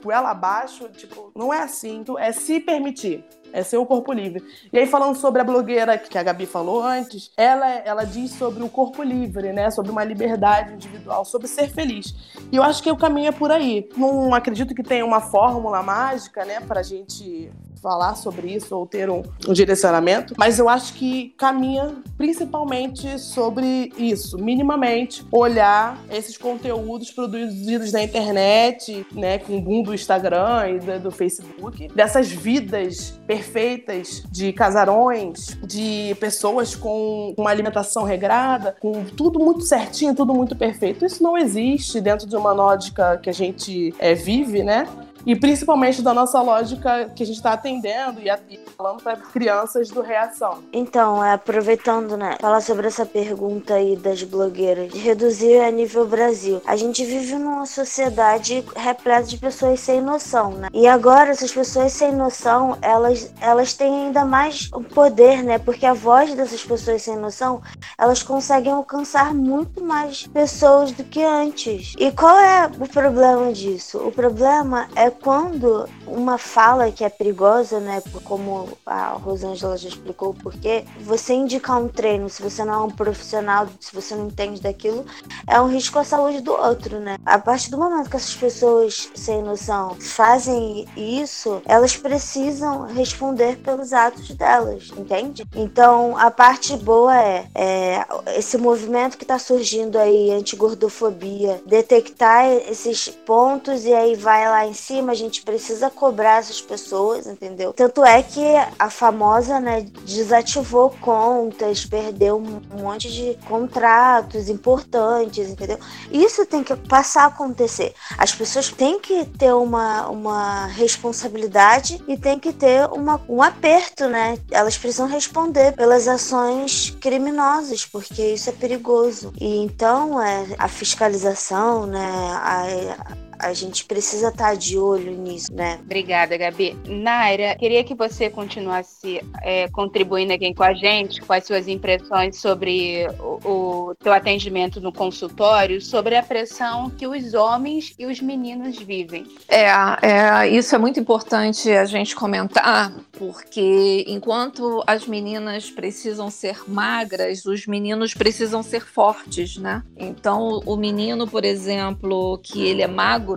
[0.10, 3.26] ela abaixo, tipo, não é assim, é se permitir.
[3.53, 4.43] É ser o corpo livre.
[4.71, 8.63] E aí, falando sobre a blogueira que a Gabi falou antes, ela, ela diz sobre
[8.63, 9.69] o corpo livre, né?
[9.71, 12.13] Sobre uma liberdade individual, sobre ser feliz.
[12.51, 13.89] E eu acho que o caminho é por aí.
[13.95, 17.51] Não acredito que tenha uma fórmula mágica, né, pra gente
[17.82, 23.91] falar sobre isso ou ter um, um, direcionamento, mas eu acho que caminha principalmente sobre
[23.98, 31.00] isso, minimamente olhar esses conteúdos produzidos na internet, né, com o boom do Instagram e
[31.00, 39.39] do, Facebook, dessas vidas perfeitas de casarões, de pessoas com uma alimentação regrada, com tudo
[39.39, 41.06] muito certinho, tudo muito perfeito.
[41.06, 44.88] Isso não existe dentro de uma lógica que a gente é, vive, né?
[45.25, 50.01] E principalmente da nossa lógica que a gente está atendendo e falando para crianças do
[50.01, 50.60] reação.
[50.73, 56.62] Então, é, aproveitando, né, falar sobre essa pergunta aí das blogueiras, reduzir a nível Brasil.
[56.65, 60.67] A gente vive numa sociedade repleta de pessoas sem noção, né?
[60.73, 65.57] E agora essas pessoas sem noção, elas elas têm ainda mais o poder, né?
[65.60, 67.62] Porque a voz dessas pessoas sem noção,
[67.97, 71.93] elas conseguem alcançar muito mais pessoas do que antes.
[71.97, 73.99] E qual é o problema disso?
[73.99, 80.34] O problema é quando uma fala que é perigosa, né, como a Rosângela já explicou
[80.34, 84.62] porque você indicar um treino, se você não é um profissional, se você não entende
[84.62, 85.06] daquilo,
[85.47, 87.17] é um risco à saúde do outro, né?
[87.26, 93.93] A partir do momento que essas pessoas sem noção fazem isso, elas precisam responder pelos
[93.93, 95.45] atos delas, entende?
[95.56, 103.10] Então, a parte boa é, é esse movimento que está surgindo aí, anti-gordofobia, detectar esses
[103.10, 107.73] pontos e aí vai lá em cima cima, a gente precisa cobrar essas pessoas, entendeu?
[107.73, 108.43] Tanto é que
[108.77, 115.79] a famosa, né, desativou contas, perdeu um monte de contratos importantes, entendeu?
[116.11, 117.93] Isso tem que passar a acontecer.
[118.17, 124.07] As pessoas têm que ter uma, uma responsabilidade e tem que ter uma, um aperto,
[124.07, 124.37] né?
[124.51, 129.33] Elas precisam responder pelas ações criminosas, porque isso é perigoso.
[129.39, 135.80] E então, é, a fiscalização, né, a, a gente precisa estar de olho nisso, né?
[135.84, 136.77] Obrigada, Gabi.
[136.88, 142.39] Naira, queria que você continuasse é, contribuindo aqui com a gente, com as suas impressões
[142.39, 148.21] sobre o, o teu atendimento no consultório, sobre a pressão que os homens e os
[148.21, 149.25] meninos vivem.
[149.47, 149.65] É,
[150.01, 157.45] é, isso é muito importante a gente comentar, porque enquanto as meninas precisam ser magras,
[157.45, 159.84] os meninos precisam ser fortes, né?
[159.97, 163.31] Então, o menino, por exemplo, que ele é magro,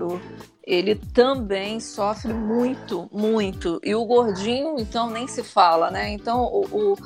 [0.67, 3.79] ele também sofre muito, muito.
[3.85, 6.11] E o gordinho, então, nem se fala, né?
[6.11, 6.97] Então, o, o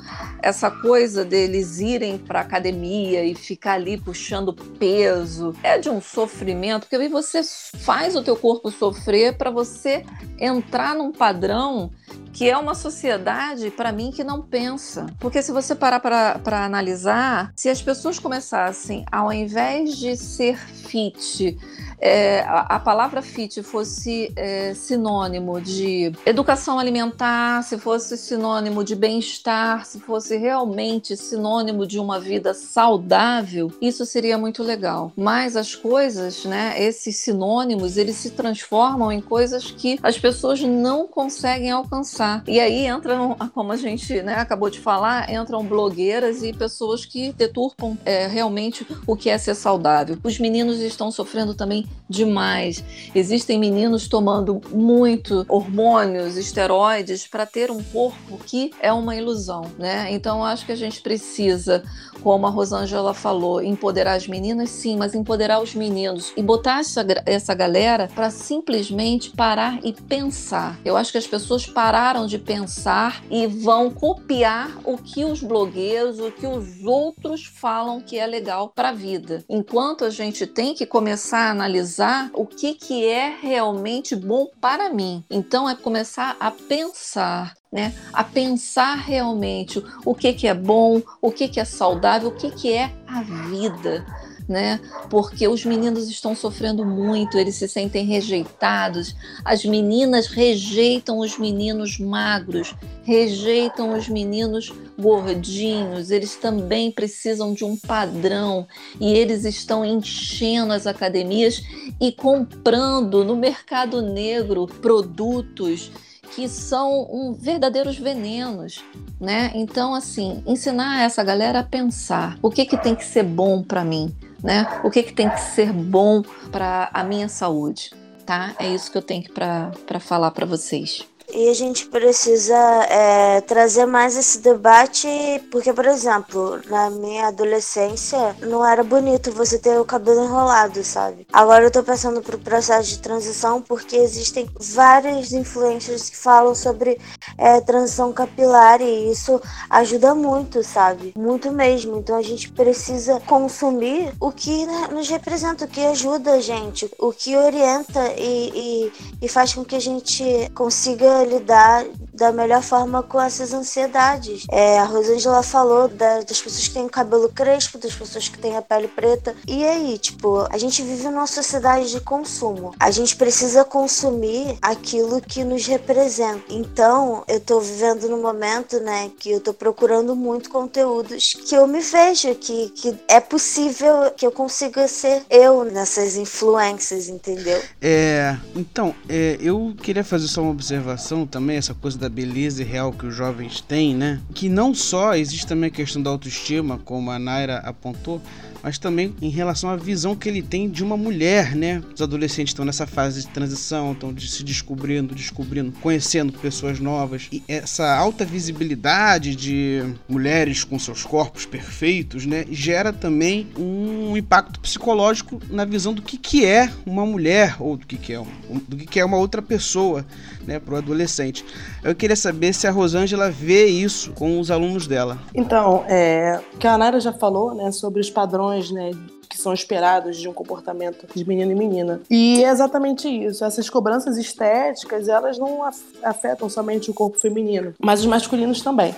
[0.41, 6.83] essa coisa deles irem para academia e ficar ali puxando peso é de um sofrimento,
[6.83, 10.05] porque aí você faz o teu corpo sofrer para você
[10.39, 11.91] entrar num padrão
[12.31, 15.07] que é uma sociedade, para mim, que não pensa.
[15.19, 21.57] Porque se você parar para analisar, se as pessoas começassem, ao invés de ser fit,
[22.01, 29.85] é, a, palavra fit fosse é, sinônimo de educação alimentar, se fosse sinônimo de bem-estar,
[29.85, 35.11] se fosse realmente sinônimo de uma vida saudável, isso seria muito legal.
[35.15, 41.07] Mas as coisas, né, esses sinônimos, eles se transformam em coisas que as pessoas não
[41.07, 42.43] conseguem alcançar.
[42.47, 47.33] E aí entram, como a gente né, acabou de falar, entram blogueiras e pessoas que
[47.33, 50.17] deturpam é, realmente o que é ser saudável.
[50.23, 52.83] Os meninos estão sofrendo também demais.
[53.13, 60.11] Existem meninos tomando muito hormônios, esteroides para ter um corpo que é uma ilusão, né?
[60.11, 61.83] Então acho que a gente precisa,
[62.21, 67.05] como a Rosângela falou, empoderar as meninas, sim, mas empoderar os meninos e botar essa,
[67.25, 70.79] essa galera para simplesmente parar e pensar.
[70.83, 76.19] Eu acho que as pessoas pararam de pensar e vão copiar o que os blogueiros,
[76.19, 79.43] o que os outros falam que é legal para a vida.
[79.49, 84.93] Enquanto a gente tem que começar a analisar o que, que é realmente bom para
[84.93, 85.23] mim.
[85.29, 91.31] Então é começar a pensar né, a pensar realmente o que, que é bom, o
[91.31, 94.05] que, que é saudável, o que, que é a vida
[94.49, 94.79] né?
[95.11, 99.15] Porque os meninos estão sofrendo muito, eles se sentem rejeitados.
[99.45, 106.09] As meninas rejeitam os meninos magros, rejeitam os meninos gordinhos.
[106.09, 108.67] Eles também precisam de um padrão
[108.99, 111.61] e eles estão enchendo as academias
[112.01, 115.91] e comprando no mercado negro produtos
[116.35, 118.83] que são um, verdadeiros venenos,
[119.19, 119.51] né?
[119.55, 123.83] Então, assim, ensinar essa galera a pensar o que, que tem que ser bom para
[123.83, 124.81] mim, né?
[124.83, 127.91] O que, que tem que ser bom para a minha saúde,
[128.25, 128.55] tá?
[128.59, 131.05] É isso que eu tenho para falar para vocês.
[131.31, 132.55] E a gente precisa
[132.89, 135.07] é, trazer mais esse debate,
[135.51, 141.27] porque, por exemplo, na minha adolescência, não era bonito você ter o cabelo enrolado, sabe?
[141.31, 146.99] Agora eu tô passando por processo de transição porque existem várias influências que falam sobre
[147.37, 149.39] é, transição capilar e isso
[149.69, 151.13] ajuda muito, sabe?
[151.15, 151.97] Muito mesmo.
[151.97, 156.89] Então a gente precisa consumir o que né, nos representa, o que ajuda a gente,
[156.97, 160.23] o que orienta e, e, e faz com que a gente
[160.55, 161.85] consiga lidar
[162.19, 164.45] da melhor forma com essas ansiedades.
[164.51, 168.37] É, a Rosângela falou da, das pessoas que têm o cabelo crespo, das pessoas que
[168.37, 169.33] têm a pele preta.
[169.47, 172.75] E aí, tipo, a gente vive numa sociedade de consumo.
[172.79, 176.43] A gente precisa consumir aquilo que nos representa.
[176.49, 181.65] Então, eu tô vivendo num momento, né, que eu tô procurando muito conteúdos que eu
[181.65, 187.61] me vejo, que, que é possível que eu consiga ser eu nessas influências, entendeu?
[187.81, 192.91] É, então, é, eu queria fazer só uma observação também, essa coisa da beleza real
[192.91, 194.19] que os jovens têm, né?
[194.33, 198.21] Que não só existe também a questão da autoestima, como a Naira apontou,
[198.63, 201.81] mas também em relação à visão que ele tem de uma mulher, né?
[201.93, 207.27] Os adolescentes estão nessa fase de transição, estão se descobrindo, descobrindo, conhecendo pessoas novas.
[207.31, 212.45] E essa alta visibilidade de mulheres com seus corpos perfeitos, né?
[212.51, 217.85] Gera também um impacto psicológico na visão do que, que é uma mulher ou do
[217.85, 218.27] que, que é um,
[218.67, 220.05] do que, que é uma outra pessoa,
[220.45, 220.59] né?
[220.59, 221.45] Para o adolescente.
[221.83, 225.17] Eu queria saber se a Rosângela vê isso com os alunos dela.
[225.33, 227.71] Então, é, que a Naira já falou, né?
[227.71, 228.91] Sobre os padrões padrões, né,
[229.29, 232.01] que são esperados de um comportamento de menino e menina.
[232.09, 233.45] E é exatamente isso.
[233.45, 235.61] Essas cobranças estéticas, elas não
[236.03, 238.95] afetam somente o corpo feminino, mas os masculinos também.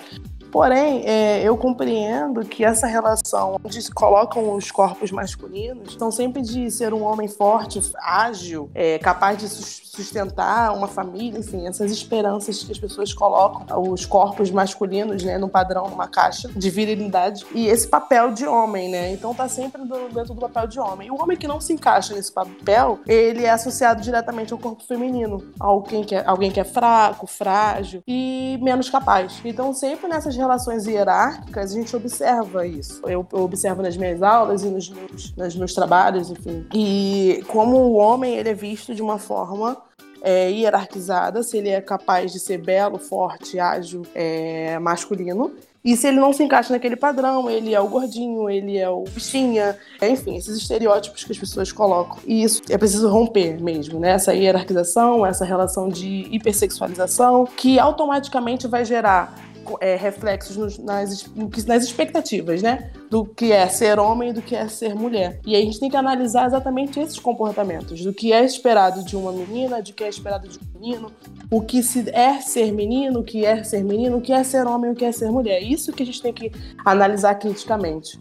[0.51, 6.41] Porém, é, eu compreendo que essa relação onde se colocam os corpos masculinos são sempre
[6.41, 12.63] de ser um homem forte, ágil, é, capaz de sustentar uma família, enfim, essas esperanças
[12.63, 17.67] que as pessoas colocam os corpos masculinos, né, no padrão, numa caixa de virilidade e
[17.67, 19.11] esse papel de homem, né?
[19.11, 19.81] Então tá sempre
[20.13, 21.07] dentro do papel de homem.
[21.07, 24.83] E o homem que não se encaixa nesse papel, ele é associado diretamente ao corpo
[24.83, 29.41] feminino, alguém que é, alguém que é fraco, frágil e menos capaz.
[29.43, 33.01] Então sempre nessas relações hierárquicas a gente observa isso.
[33.03, 36.65] Eu, eu observo nas minhas aulas e nos meus, nos meus trabalhos, enfim.
[36.73, 39.77] E como o homem ele é visto de uma forma
[40.21, 45.51] é, hierarquizada, se ele é capaz de ser belo, forte, ágil, é, masculino.
[45.83, 49.03] E se ele não se encaixa naquele padrão, ele é o gordinho, ele é o
[49.03, 52.19] bichinha, enfim, esses estereótipos que as pessoas colocam.
[52.23, 54.11] E isso é preciso romper mesmo, né?
[54.11, 61.25] Essa hierarquização, essa relação de hipersexualização, que automaticamente vai gerar é, reflexos nos, nas,
[61.65, 62.91] nas expectativas, né?
[63.09, 65.39] Do que é ser homem e do que é ser mulher.
[65.45, 69.15] E aí a gente tem que analisar exatamente esses comportamentos, do que é esperado de
[69.15, 71.11] uma menina, do que é esperado de um menino,
[71.49, 74.65] o que se é ser menino, o que é ser menino, o que é ser
[74.65, 75.61] homem, o que é ser mulher.
[75.61, 76.51] Isso que a gente tem que
[76.85, 78.19] analisar criticamente.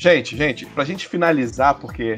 [0.00, 2.14] Gente, gente, pra gente finalizar, porque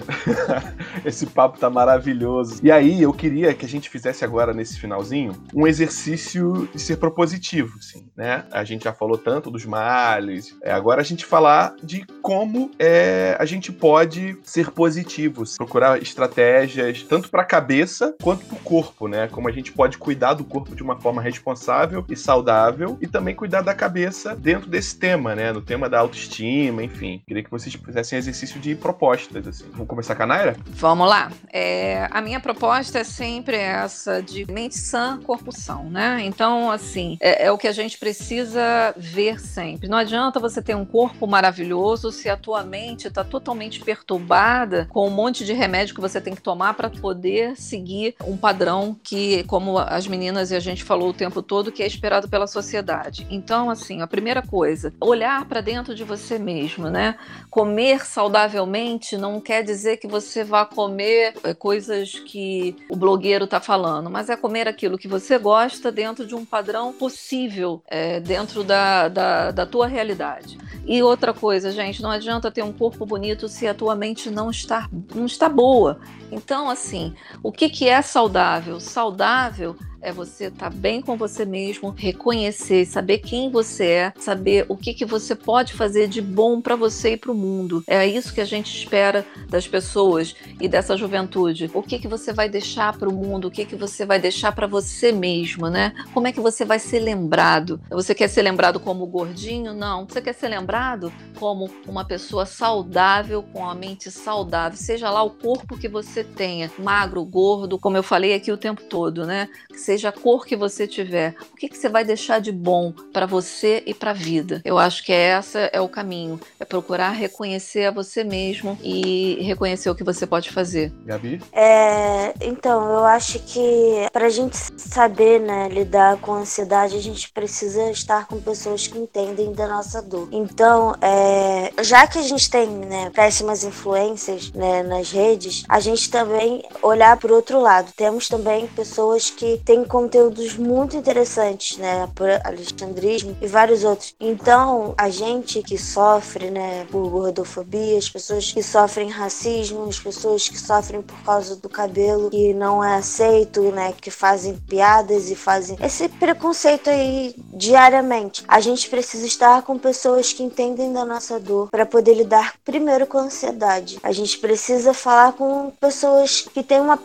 [1.02, 2.60] esse papo tá maravilhoso.
[2.62, 6.98] E aí, eu queria que a gente fizesse agora, nesse finalzinho, um exercício de ser
[6.98, 8.44] propositivo, assim, né?
[8.52, 13.34] A gente já falou tanto dos males, é, agora a gente falar de como é,
[13.38, 19.26] a gente pode ser positivos, procurar estratégias tanto pra cabeça quanto pro corpo, né?
[19.28, 23.34] Como a gente pode cuidar do corpo de uma forma responsável e saudável e também
[23.34, 25.50] cuidar da cabeça dentro desse tema, né?
[25.50, 27.22] No tema da autoestima, enfim.
[27.26, 29.64] Queria que vocês vocês fizessem exercício de propostas, assim.
[29.72, 30.56] Vamos começar com a Naira?
[30.66, 31.30] Vamos lá.
[31.52, 36.22] É, a minha proposta é sempre essa de mente sã, corpo são, né?
[36.24, 39.88] Então, assim, é, é, o que a gente precisa ver sempre.
[39.88, 45.06] Não adianta você ter um corpo maravilhoso se a tua mente está totalmente perturbada com
[45.06, 49.44] um monte de remédio que você tem que tomar para poder seguir um padrão que,
[49.44, 53.26] como as meninas e a gente falou o tempo todo, que é esperado pela sociedade.
[53.30, 57.16] Então, assim, a primeira coisa, olhar para dentro de você mesmo, né?
[57.60, 63.60] Comer saudavelmente não quer dizer que você vá comer é, coisas que o blogueiro está
[63.60, 68.64] falando, mas é comer aquilo que você gosta dentro de um padrão possível, é, dentro
[68.64, 70.56] da, da, da tua realidade.
[70.86, 74.48] E outra coisa, gente, não adianta ter um corpo bonito se a tua mente não
[74.48, 76.00] está, não está boa.
[76.32, 78.80] Então, assim, o que, que é saudável?
[78.80, 84.66] Saudável é você estar tá bem com você mesmo, reconhecer, saber quem você é, saber
[84.68, 87.82] o que, que você pode fazer de bom para você e para o mundo.
[87.86, 91.70] É isso que a gente espera das pessoas e dessa juventude.
[91.74, 93.48] O que, que você vai deixar para o mundo?
[93.48, 95.92] O que, que você vai deixar para você mesmo, né?
[96.12, 97.80] Como é que você vai ser lembrado?
[97.90, 99.74] Você quer ser lembrado como gordinho?
[99.74, 100.06] Não.
[100.06, 105.30] Você quer ser lembrado como uma pessoa saudável, com a mente saudável, seja lá o
[105.30, 109.48] corpo que você tenha, magro, gordo, como eu falei aqui o tempo todo, né?
[109.68, 112.92] Que seja a cor que você tiver, o que, que você vai deixar de bom
[113.12, 114.62] para você e para a vida?
[114.64, 119.90] Eu acho que essa é o caminho, é procurar reconhecer a você mesmo e reconhecer
[119.90, 120.92] o que você pode fazer.
[121.04, 121.42] Gabi?
[121.52, 127.02] É, então, eu acho que para a gente saber né, lidar com a ansiedade, a
[127.02, 130.28] gente precisa estar com pessoas que entendem da nossa dor.
[130.30, 136.08] Então, é, já que a gente tem né, péssimas influências né, nas redes, a gente
[136.08, 137.90] também olhar para o outro lado.
[137.96, 142.08] Temos também pessoas que têm tem conteúdos muito interessantes, né?
[142.14, 144.14] Por alexandrismo e vários outros.
[144.20, 150.48] Então, a gente que sofre, né, por gordofobia, as pessoas que sofrem racismo, as pessoas
[150.48, 155.34] que sofrem por causa do cabelo que não é aceito, né, que fazem piadas e
[155.34, 158.44] fazem esse preconceito aí diariamente.
[158.46, 163.06] A gente precisa estar com pessoas que entendem da nossa dor para poder lidar primeiro
[163.06, 163.98] com a ansiedade.
[164.02, 166.98] A gente precisa falar com pessoas que têm uma,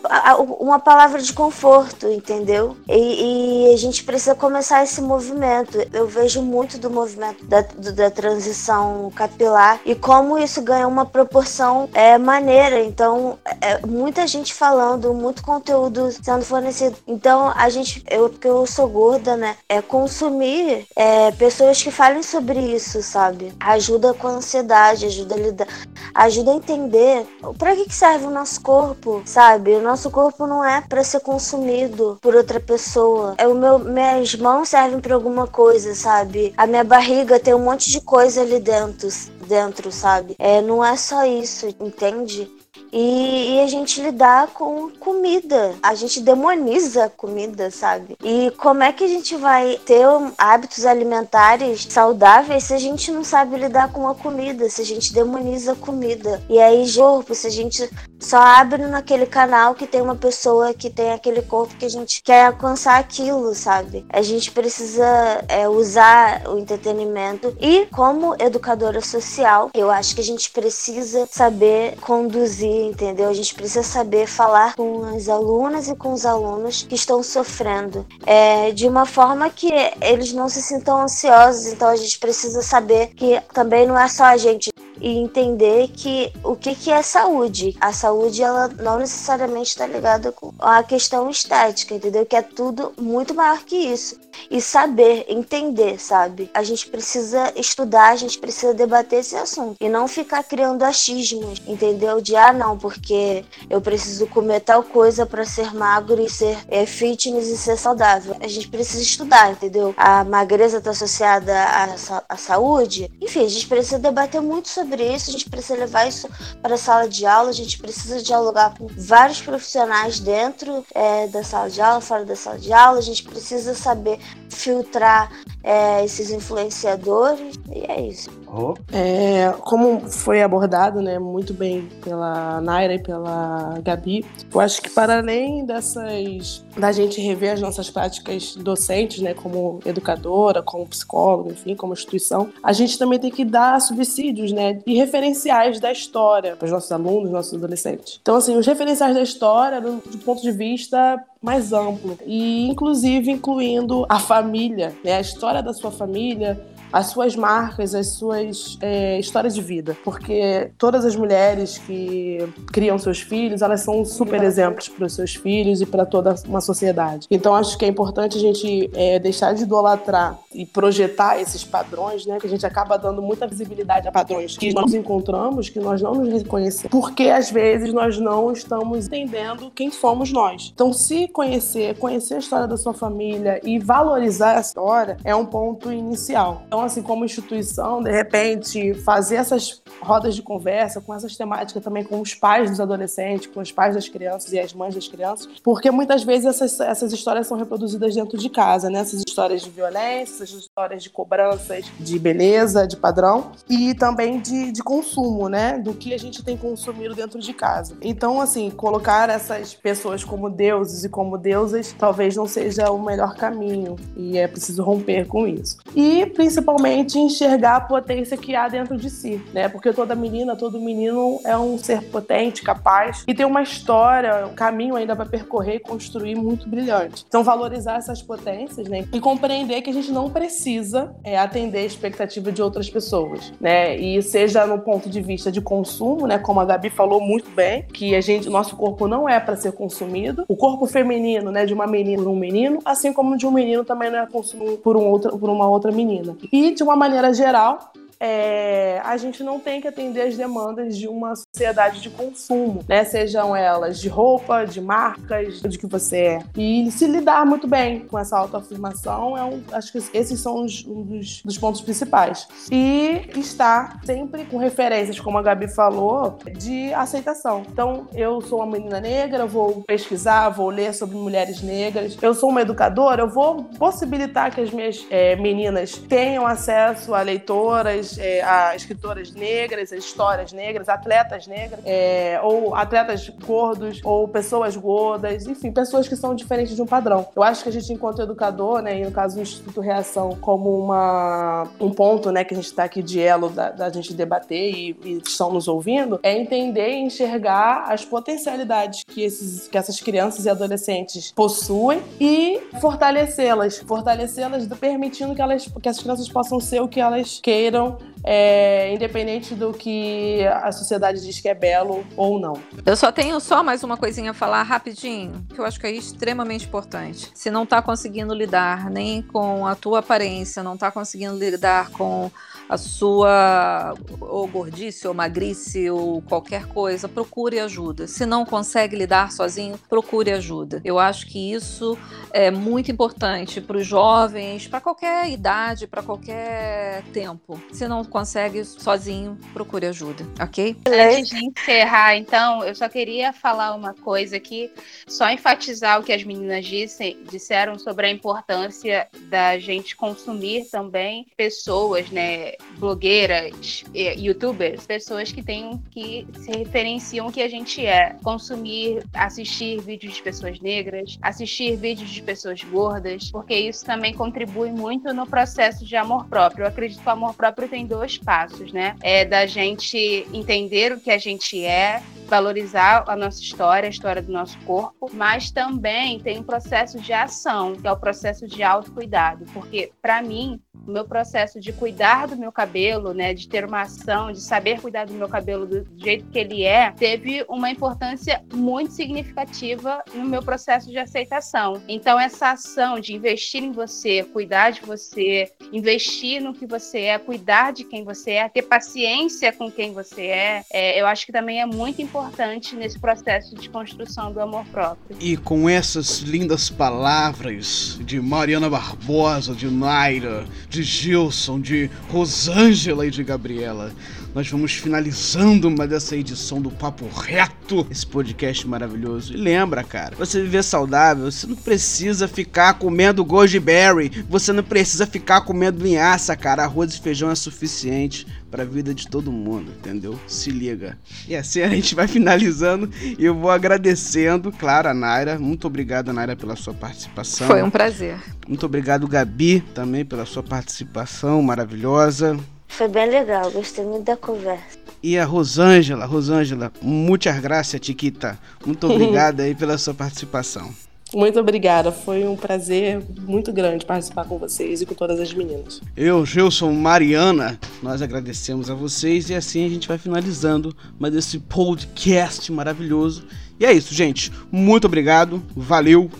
[0.58, 2.65] uma palavra de conforto, entendeu?
[2.66, 2.76] Entendeu?
[2.88, 5.78] E, e, a gente precisa começar esse movimento.
[5.92, 11.04] Eu vejo muito do movimento da, do, da transição capilar e como isso ganha uma
[11.04, 12.82] proporção é, maneira.
[12.82, 16.96] Então, é, muita gente falando, muito conteúdo sendo fornecido.
[17.06, 19.56] Então, a gente, eu, porque eu sou gorda, né?
[19.68, 23.52] É consumir é, pessoas que falem sobre isso, sabe?
[23.60, 25.68] Ajuda com a ansiedade, ajuda a lidar,
[26.14, 27.26] ajuda a entender
[27.58, 29.72] para que serve o nosso corpo, sabe?
[29.72, 33.34] O nosso corpo não é para ser consumido por outra pessoa.
[33.38, 36.52] É o meu, minhas mãos servem para alguma coisa, sabe?
[36.56, 39.08] A minha barriga tem um monte de coisa ali dentro,
[39.46, 40.36] dentro, sabe?
[40.38, 42.50] É, não é só isso, entende?
[42.92, 45.74] E, e, a gente lidar com comida.
[45.82, 48.16] A gente demoniza comida, sabe?
[48.22, 50.06] E como é que a gente vai ter
[50.38, 55.12] hábitos alimentares saudáveis se a gente não sabe lidar com a comida, se a gente
[55.12, 56.42] demoniza a comida?
[56.48, 60.90] E aí, corpo, se a gente só abre naquele canal que tem uma pessoa que
[60.90, 64.04] tem aquele corpo que a gente quer alcançar aquilo, sabe?
[64.10, 65.06] A gente precisa
[65.48, 71.96] é, usar o entretenimento e, como educadora social, eu acho que a gente precisa saber
[72.00, 73.28] conduzir, entendeu?
[73.28, 78.06] A gente precisa saber falar com as alunas e com os alunos que estão sofrendo
[78.24, 79.70] é, de uma forma que
[80.00, 81.66] eles não se sintam ansiosos.
[81.72, 84.70] Então a gente precisa saber que também não é só a gente
[85.00, 87.76] e entender que o que, que é saúde.
[87.80, 92.24] A saúde, ela não necessariamente está ligada com a questão estética, entendeu?
[92.24, 94.18] Que é tudo muito maior que isso.
[94.50, 96.50] E saber, entender, sabe?
[96.54, 99.76] A gente precisa estudar, a gente precisa debater esse assunto.
[99.80, 102.20] E não ficar criando achismos, entendeu?
[102.20, 106.86] De, ah, não, porque eu preciso comer tal coisa para ser magro e ser é,
[106.86, 108.36] fitness e ser saudável.
[108.40, 109.94] A gente precisa estudar, entendeu?
[109.96, 113.10] A magreza está associada à, à saúde.
[113.20, 116.28] Enfim, a gente precisa debater muito sobre isso, a gente precisa levar isso
[116.62, 121.42] para a sala de aula, a gente precisa dialogar com vários profissionais dentro é, da
[121.42, 124.18] sala de aula, fora da sala de aula, a gente precisa saber
[124.50, 125.30] filtrar
[125.62, 128.30] é, esses influenciadores e é isso.
[128.46, 128.74] Oh.
[128.92, 134.90] É, como foi abordado né, muito bem pela Naira e pela Gabi, eu acho que
[134.90, 141.52] para além dessas da gente rever as nossas práticas docentes, né, como educadora, como psicóloga,
[141.52, 146.56] enfim, como instituição, a gente também tem que dar subsídios, né, e referenciais da história
[146.56, 148.18] para os nossos alunos, nossos adolescentes.
[148.20, 153.30] Então, assim, os referenciais da história do, do ponto de vista mais amplo e inclusive
[153.30, 156.60] incluindo a família, né, a história da sua família,
[156.96, 159.94] as suas marcas, as suas é, histórias de vida.
[160.02, 162.38] Porque todas as mulheres que
[162.72, 166.62] criam seus filhos, elas são super exemplos para os seus filhos e para toda uma
[166.62, 167.26] sociedade.
[167.30, 172.24] Então acho que é importante a gente é, deixar de idolatrar e projetar esses padrões,
[172.24, 172.38] né?
[172.40, 176.14] Que a gente acaba dando muita visibilidade a padrões que nós encontramos, que nós não
[176.14, 176.90] nos reconhecemos.
[176.90, 180.72] Porque às vezes nós não estamos entendendo quem somos nós.
[180.74, 185.44] Então, se conhecer, conhecer a história da sua família e valorizar essa história é um
[185.44, 186.62] ponto inicial.
[186.66, 192.04] Então, assim, como instituição, de repente, fazer essas rodas de conversa com essas temáticas também
[192.04, 195.48] com os pais dos adolescentes, com os pais das crianças e as mães das crianças,
[195.62, 199.00] porque muitas vezes essas, essas histórias são reproduzidas dentro de casa, né?
[199.00, 204.72] Essas histórias de violência, essas histórias de cobranças, de beleza, de padrão e também de,
[204.72, 205.78] de consumo, né?
[205.78, 207.96] Do que a gente tem consumido dentro de casa.
[208.00, 213.34] Então, assim, colocar essas pessoas como deuses e como deusas talvez não seja o melhor
[213.36, 215.78] caminho e é preciso romper com isso.
[215.94, 219.68] E, principalmente, principalmente enxergar a potência que há dentro de si, né?
[219.68, 224.54] Porque toda menina, todo menino é um ser potente, capaz e tem uma história, um
[224.54, 227.24] caminho ainda para percorrer e construir muito brilhante.
[227.28, 229.06] Então, valorizar essas potências, né?
[229.12, 233.96] E compreender que a gente não precisa é, atender a expectativa de outras pessoas, né?
[233.96, 236.38] E seja no ponto de vista de consumo, né?
[236.38, 239.70] Como a Gabi falou muito bem, que a gente, nosso corpo não é para ser
[239.72, 240.44] consumido.
[240.48, 241.64] O corpo feminino, né?
[241.64, 244.78] De uma menina por um menino, assim como de um menino também não é consumido
[244.78, 246.36] por, um outro, por uma outra menina.
[246.56, 251.08] E, de uma maneira geral, é, a gente não tem que atender as demandas de
[251.08, 253.04] uma sociedade de consumo, né?
[253.04, 256.42] Sejam elas de roupa, de marcas, de que você é.
[256.56, 260.84] E se lidar muito bem com essa autoafirmação, é um, acho que esses são os,
[260.86, 262.48] um dos, dos, pontos principais.
[262.70, 267.62] E estar sempre com referências, como a Gabi falou, de aceitação.
[267.70, 272.16] Então, eu sou uma menina negra, vou pesquisar, vou ler sobre mulheres negras.
[272.20, 277.22] Eu sou uma educadora, eu vou possibilitar que as minhas é, meninas tenham acesso a
[277.22, 284.76] leitoras é, a escritoras negras, histórias negras, atletas negras, é, ou atletas gordos, ou pessoas
[284.76, 287.26] gordas, enfim, pessoas que são diferentes de um padrão.
[287.34, 290.78] Eu acho que a gente, enquanto educador, né, e no caso do Instituto Reação, como
[290.78, 294.72] uma, um ponto né, que a gente está aqui de elo da, da gente debater
[294.72, 300.00] e, e, estão nos ouvindo, é entender e enxergar as potencialidades que, esses, que essas
[300.00, 306.80] crianças e adolescentes possuem e fortalecê-las, fortalecê-las permitindo que, elas, que as crianças possam ser
[306.80, 312.38] o que elas queiram é, independente do que a sociedade diz que é belo ou
[312.38, 312.54] não.
[312.84, 315.90] Eu só tenho só mais uma coisinha a falar rapidinho, que eu acho que é
[315.90, 317.30] extremamente importante.
[317.34, 322.30] Se não está conseguindo lidar nem com a tua aparência, não está conseguindo lidar com
[322.68, 328.06] a sua ou gordice ou magrice ou qualquer coisa, procure ajuda.
[328.06, 330.80] Se não consegue lidar sozinho, procure ajuda.
[330.84, 331.96] Eu acho que isso
[332.32, 337.60] é muito importante para os jovens, para qualquer idade, para qualquer tempo.
[337.72, 340.76] Se não consegue sozinho, procure ajuda, ok?
[340.86, 344.70] Antes de encerrar, então, eu só queria falar uma coisa aqui,
[345.06, 351.26] só enfatizar o que as meninas dissem, disseram sobre a importância da gente consumir também
[351.36, 353.84] pessoas, né, blogueiras,
[354.16, 360.14] youtubers, pessoas que têm que se referenciam o que a gente é, consumir, assistir vídeos
[360.14, 365.84] de pessoas negras, assistir vídeos de pessoas gordas, porque isso também contribui muito no processo
[365.84, 366.64] de amor próprio.
[366.64, 368.96] Eu acredito que o amor próprio tem dois passos, né?
[369.02, 374.20] É da gente entender o que a gente é, valorizar a nossa história, a história
[374.20, 378.62] do nosso corpo, mas também tem um processo de ação, que é o processo de
[378.62, 383.64] autocuidado, porque para mim o meu processo de cuidar do meu cabelo, né, de ter
[383.64, 387.70] uma ação, de saber cuidar do meu cabelo do jeito que ele é, teve uma
[387.70, 391.82] importância muito significativa no meu processo de aceitação.
[391.88, 397.18] Então essa ação de investir em você, cuidar de você, investir no que você é,
[397.18, 401.32] cuidar de quem você é, ter paciência com quem você é, é eu acho que
[401.32, 405.16] também é muito importante nesse processo de construção do amor próprio.
[405.20, 413.10] E com essas lindas palavras de Mariana Barbosa, de Naira, de Gilson, de Rosângela e
[413.10, 413.92] de Gabriela.
[414.36, 419.32] Nós vamos finalizando uma dessa edição do Papo Reto, esse podcast maravilhoso.
[419.32, 424.62] E lembra, cara, você viver saudável, você não precisa ficar comendo goji berry, você não
[424.62, 426.64] precisa ficar comendo linhaça, cara.
[426.64, 430.20] Arroz e feijão é suficiente para a vida de todo mundo, entendeu?
[430.26, 430.98] Se liga.
[431.26, 435.38] E assim a gente vai finalizando e eu vou agradecendo, claro, a Naira.
[435.38, 437.46] Muito obrigado, Naira, pela sua participação.
[437.46, 438.18] Foi um prazer.
[438.46, 442.38] Muito obrigado, Gabi, também pela sua participação maravilhosa.
[442.68, 444.78] Foi bem legal, gostei muito da conversa.
[445.02, 448.38] E a Rosângela, Rosângela, muitas graças, Tiquita.
[448.64, 450.74] Muito obrigada aí pela sua participação.
[451.14, 455.80] Muito obrigada, foi um prazer muito grande participar com vocês e com todas as meninas.
[455.96, 461.38] Eu, Gilson, Mariana, nós agradecemos a vocês e assim a gente vai finalizando mais esse
[461.38, 463.24] podcast maravilhoso.
[463.58, 464.32] E é isso, gente.
[464.50, 466.10] Muito obrigado, valeu,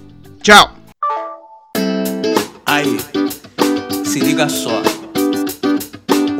[0.40, 0.72] tchau!
[2.64, 2.96] Aí,
[4.04, 4.95] se liga só.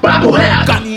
[0.00, 0.89] Papo reto!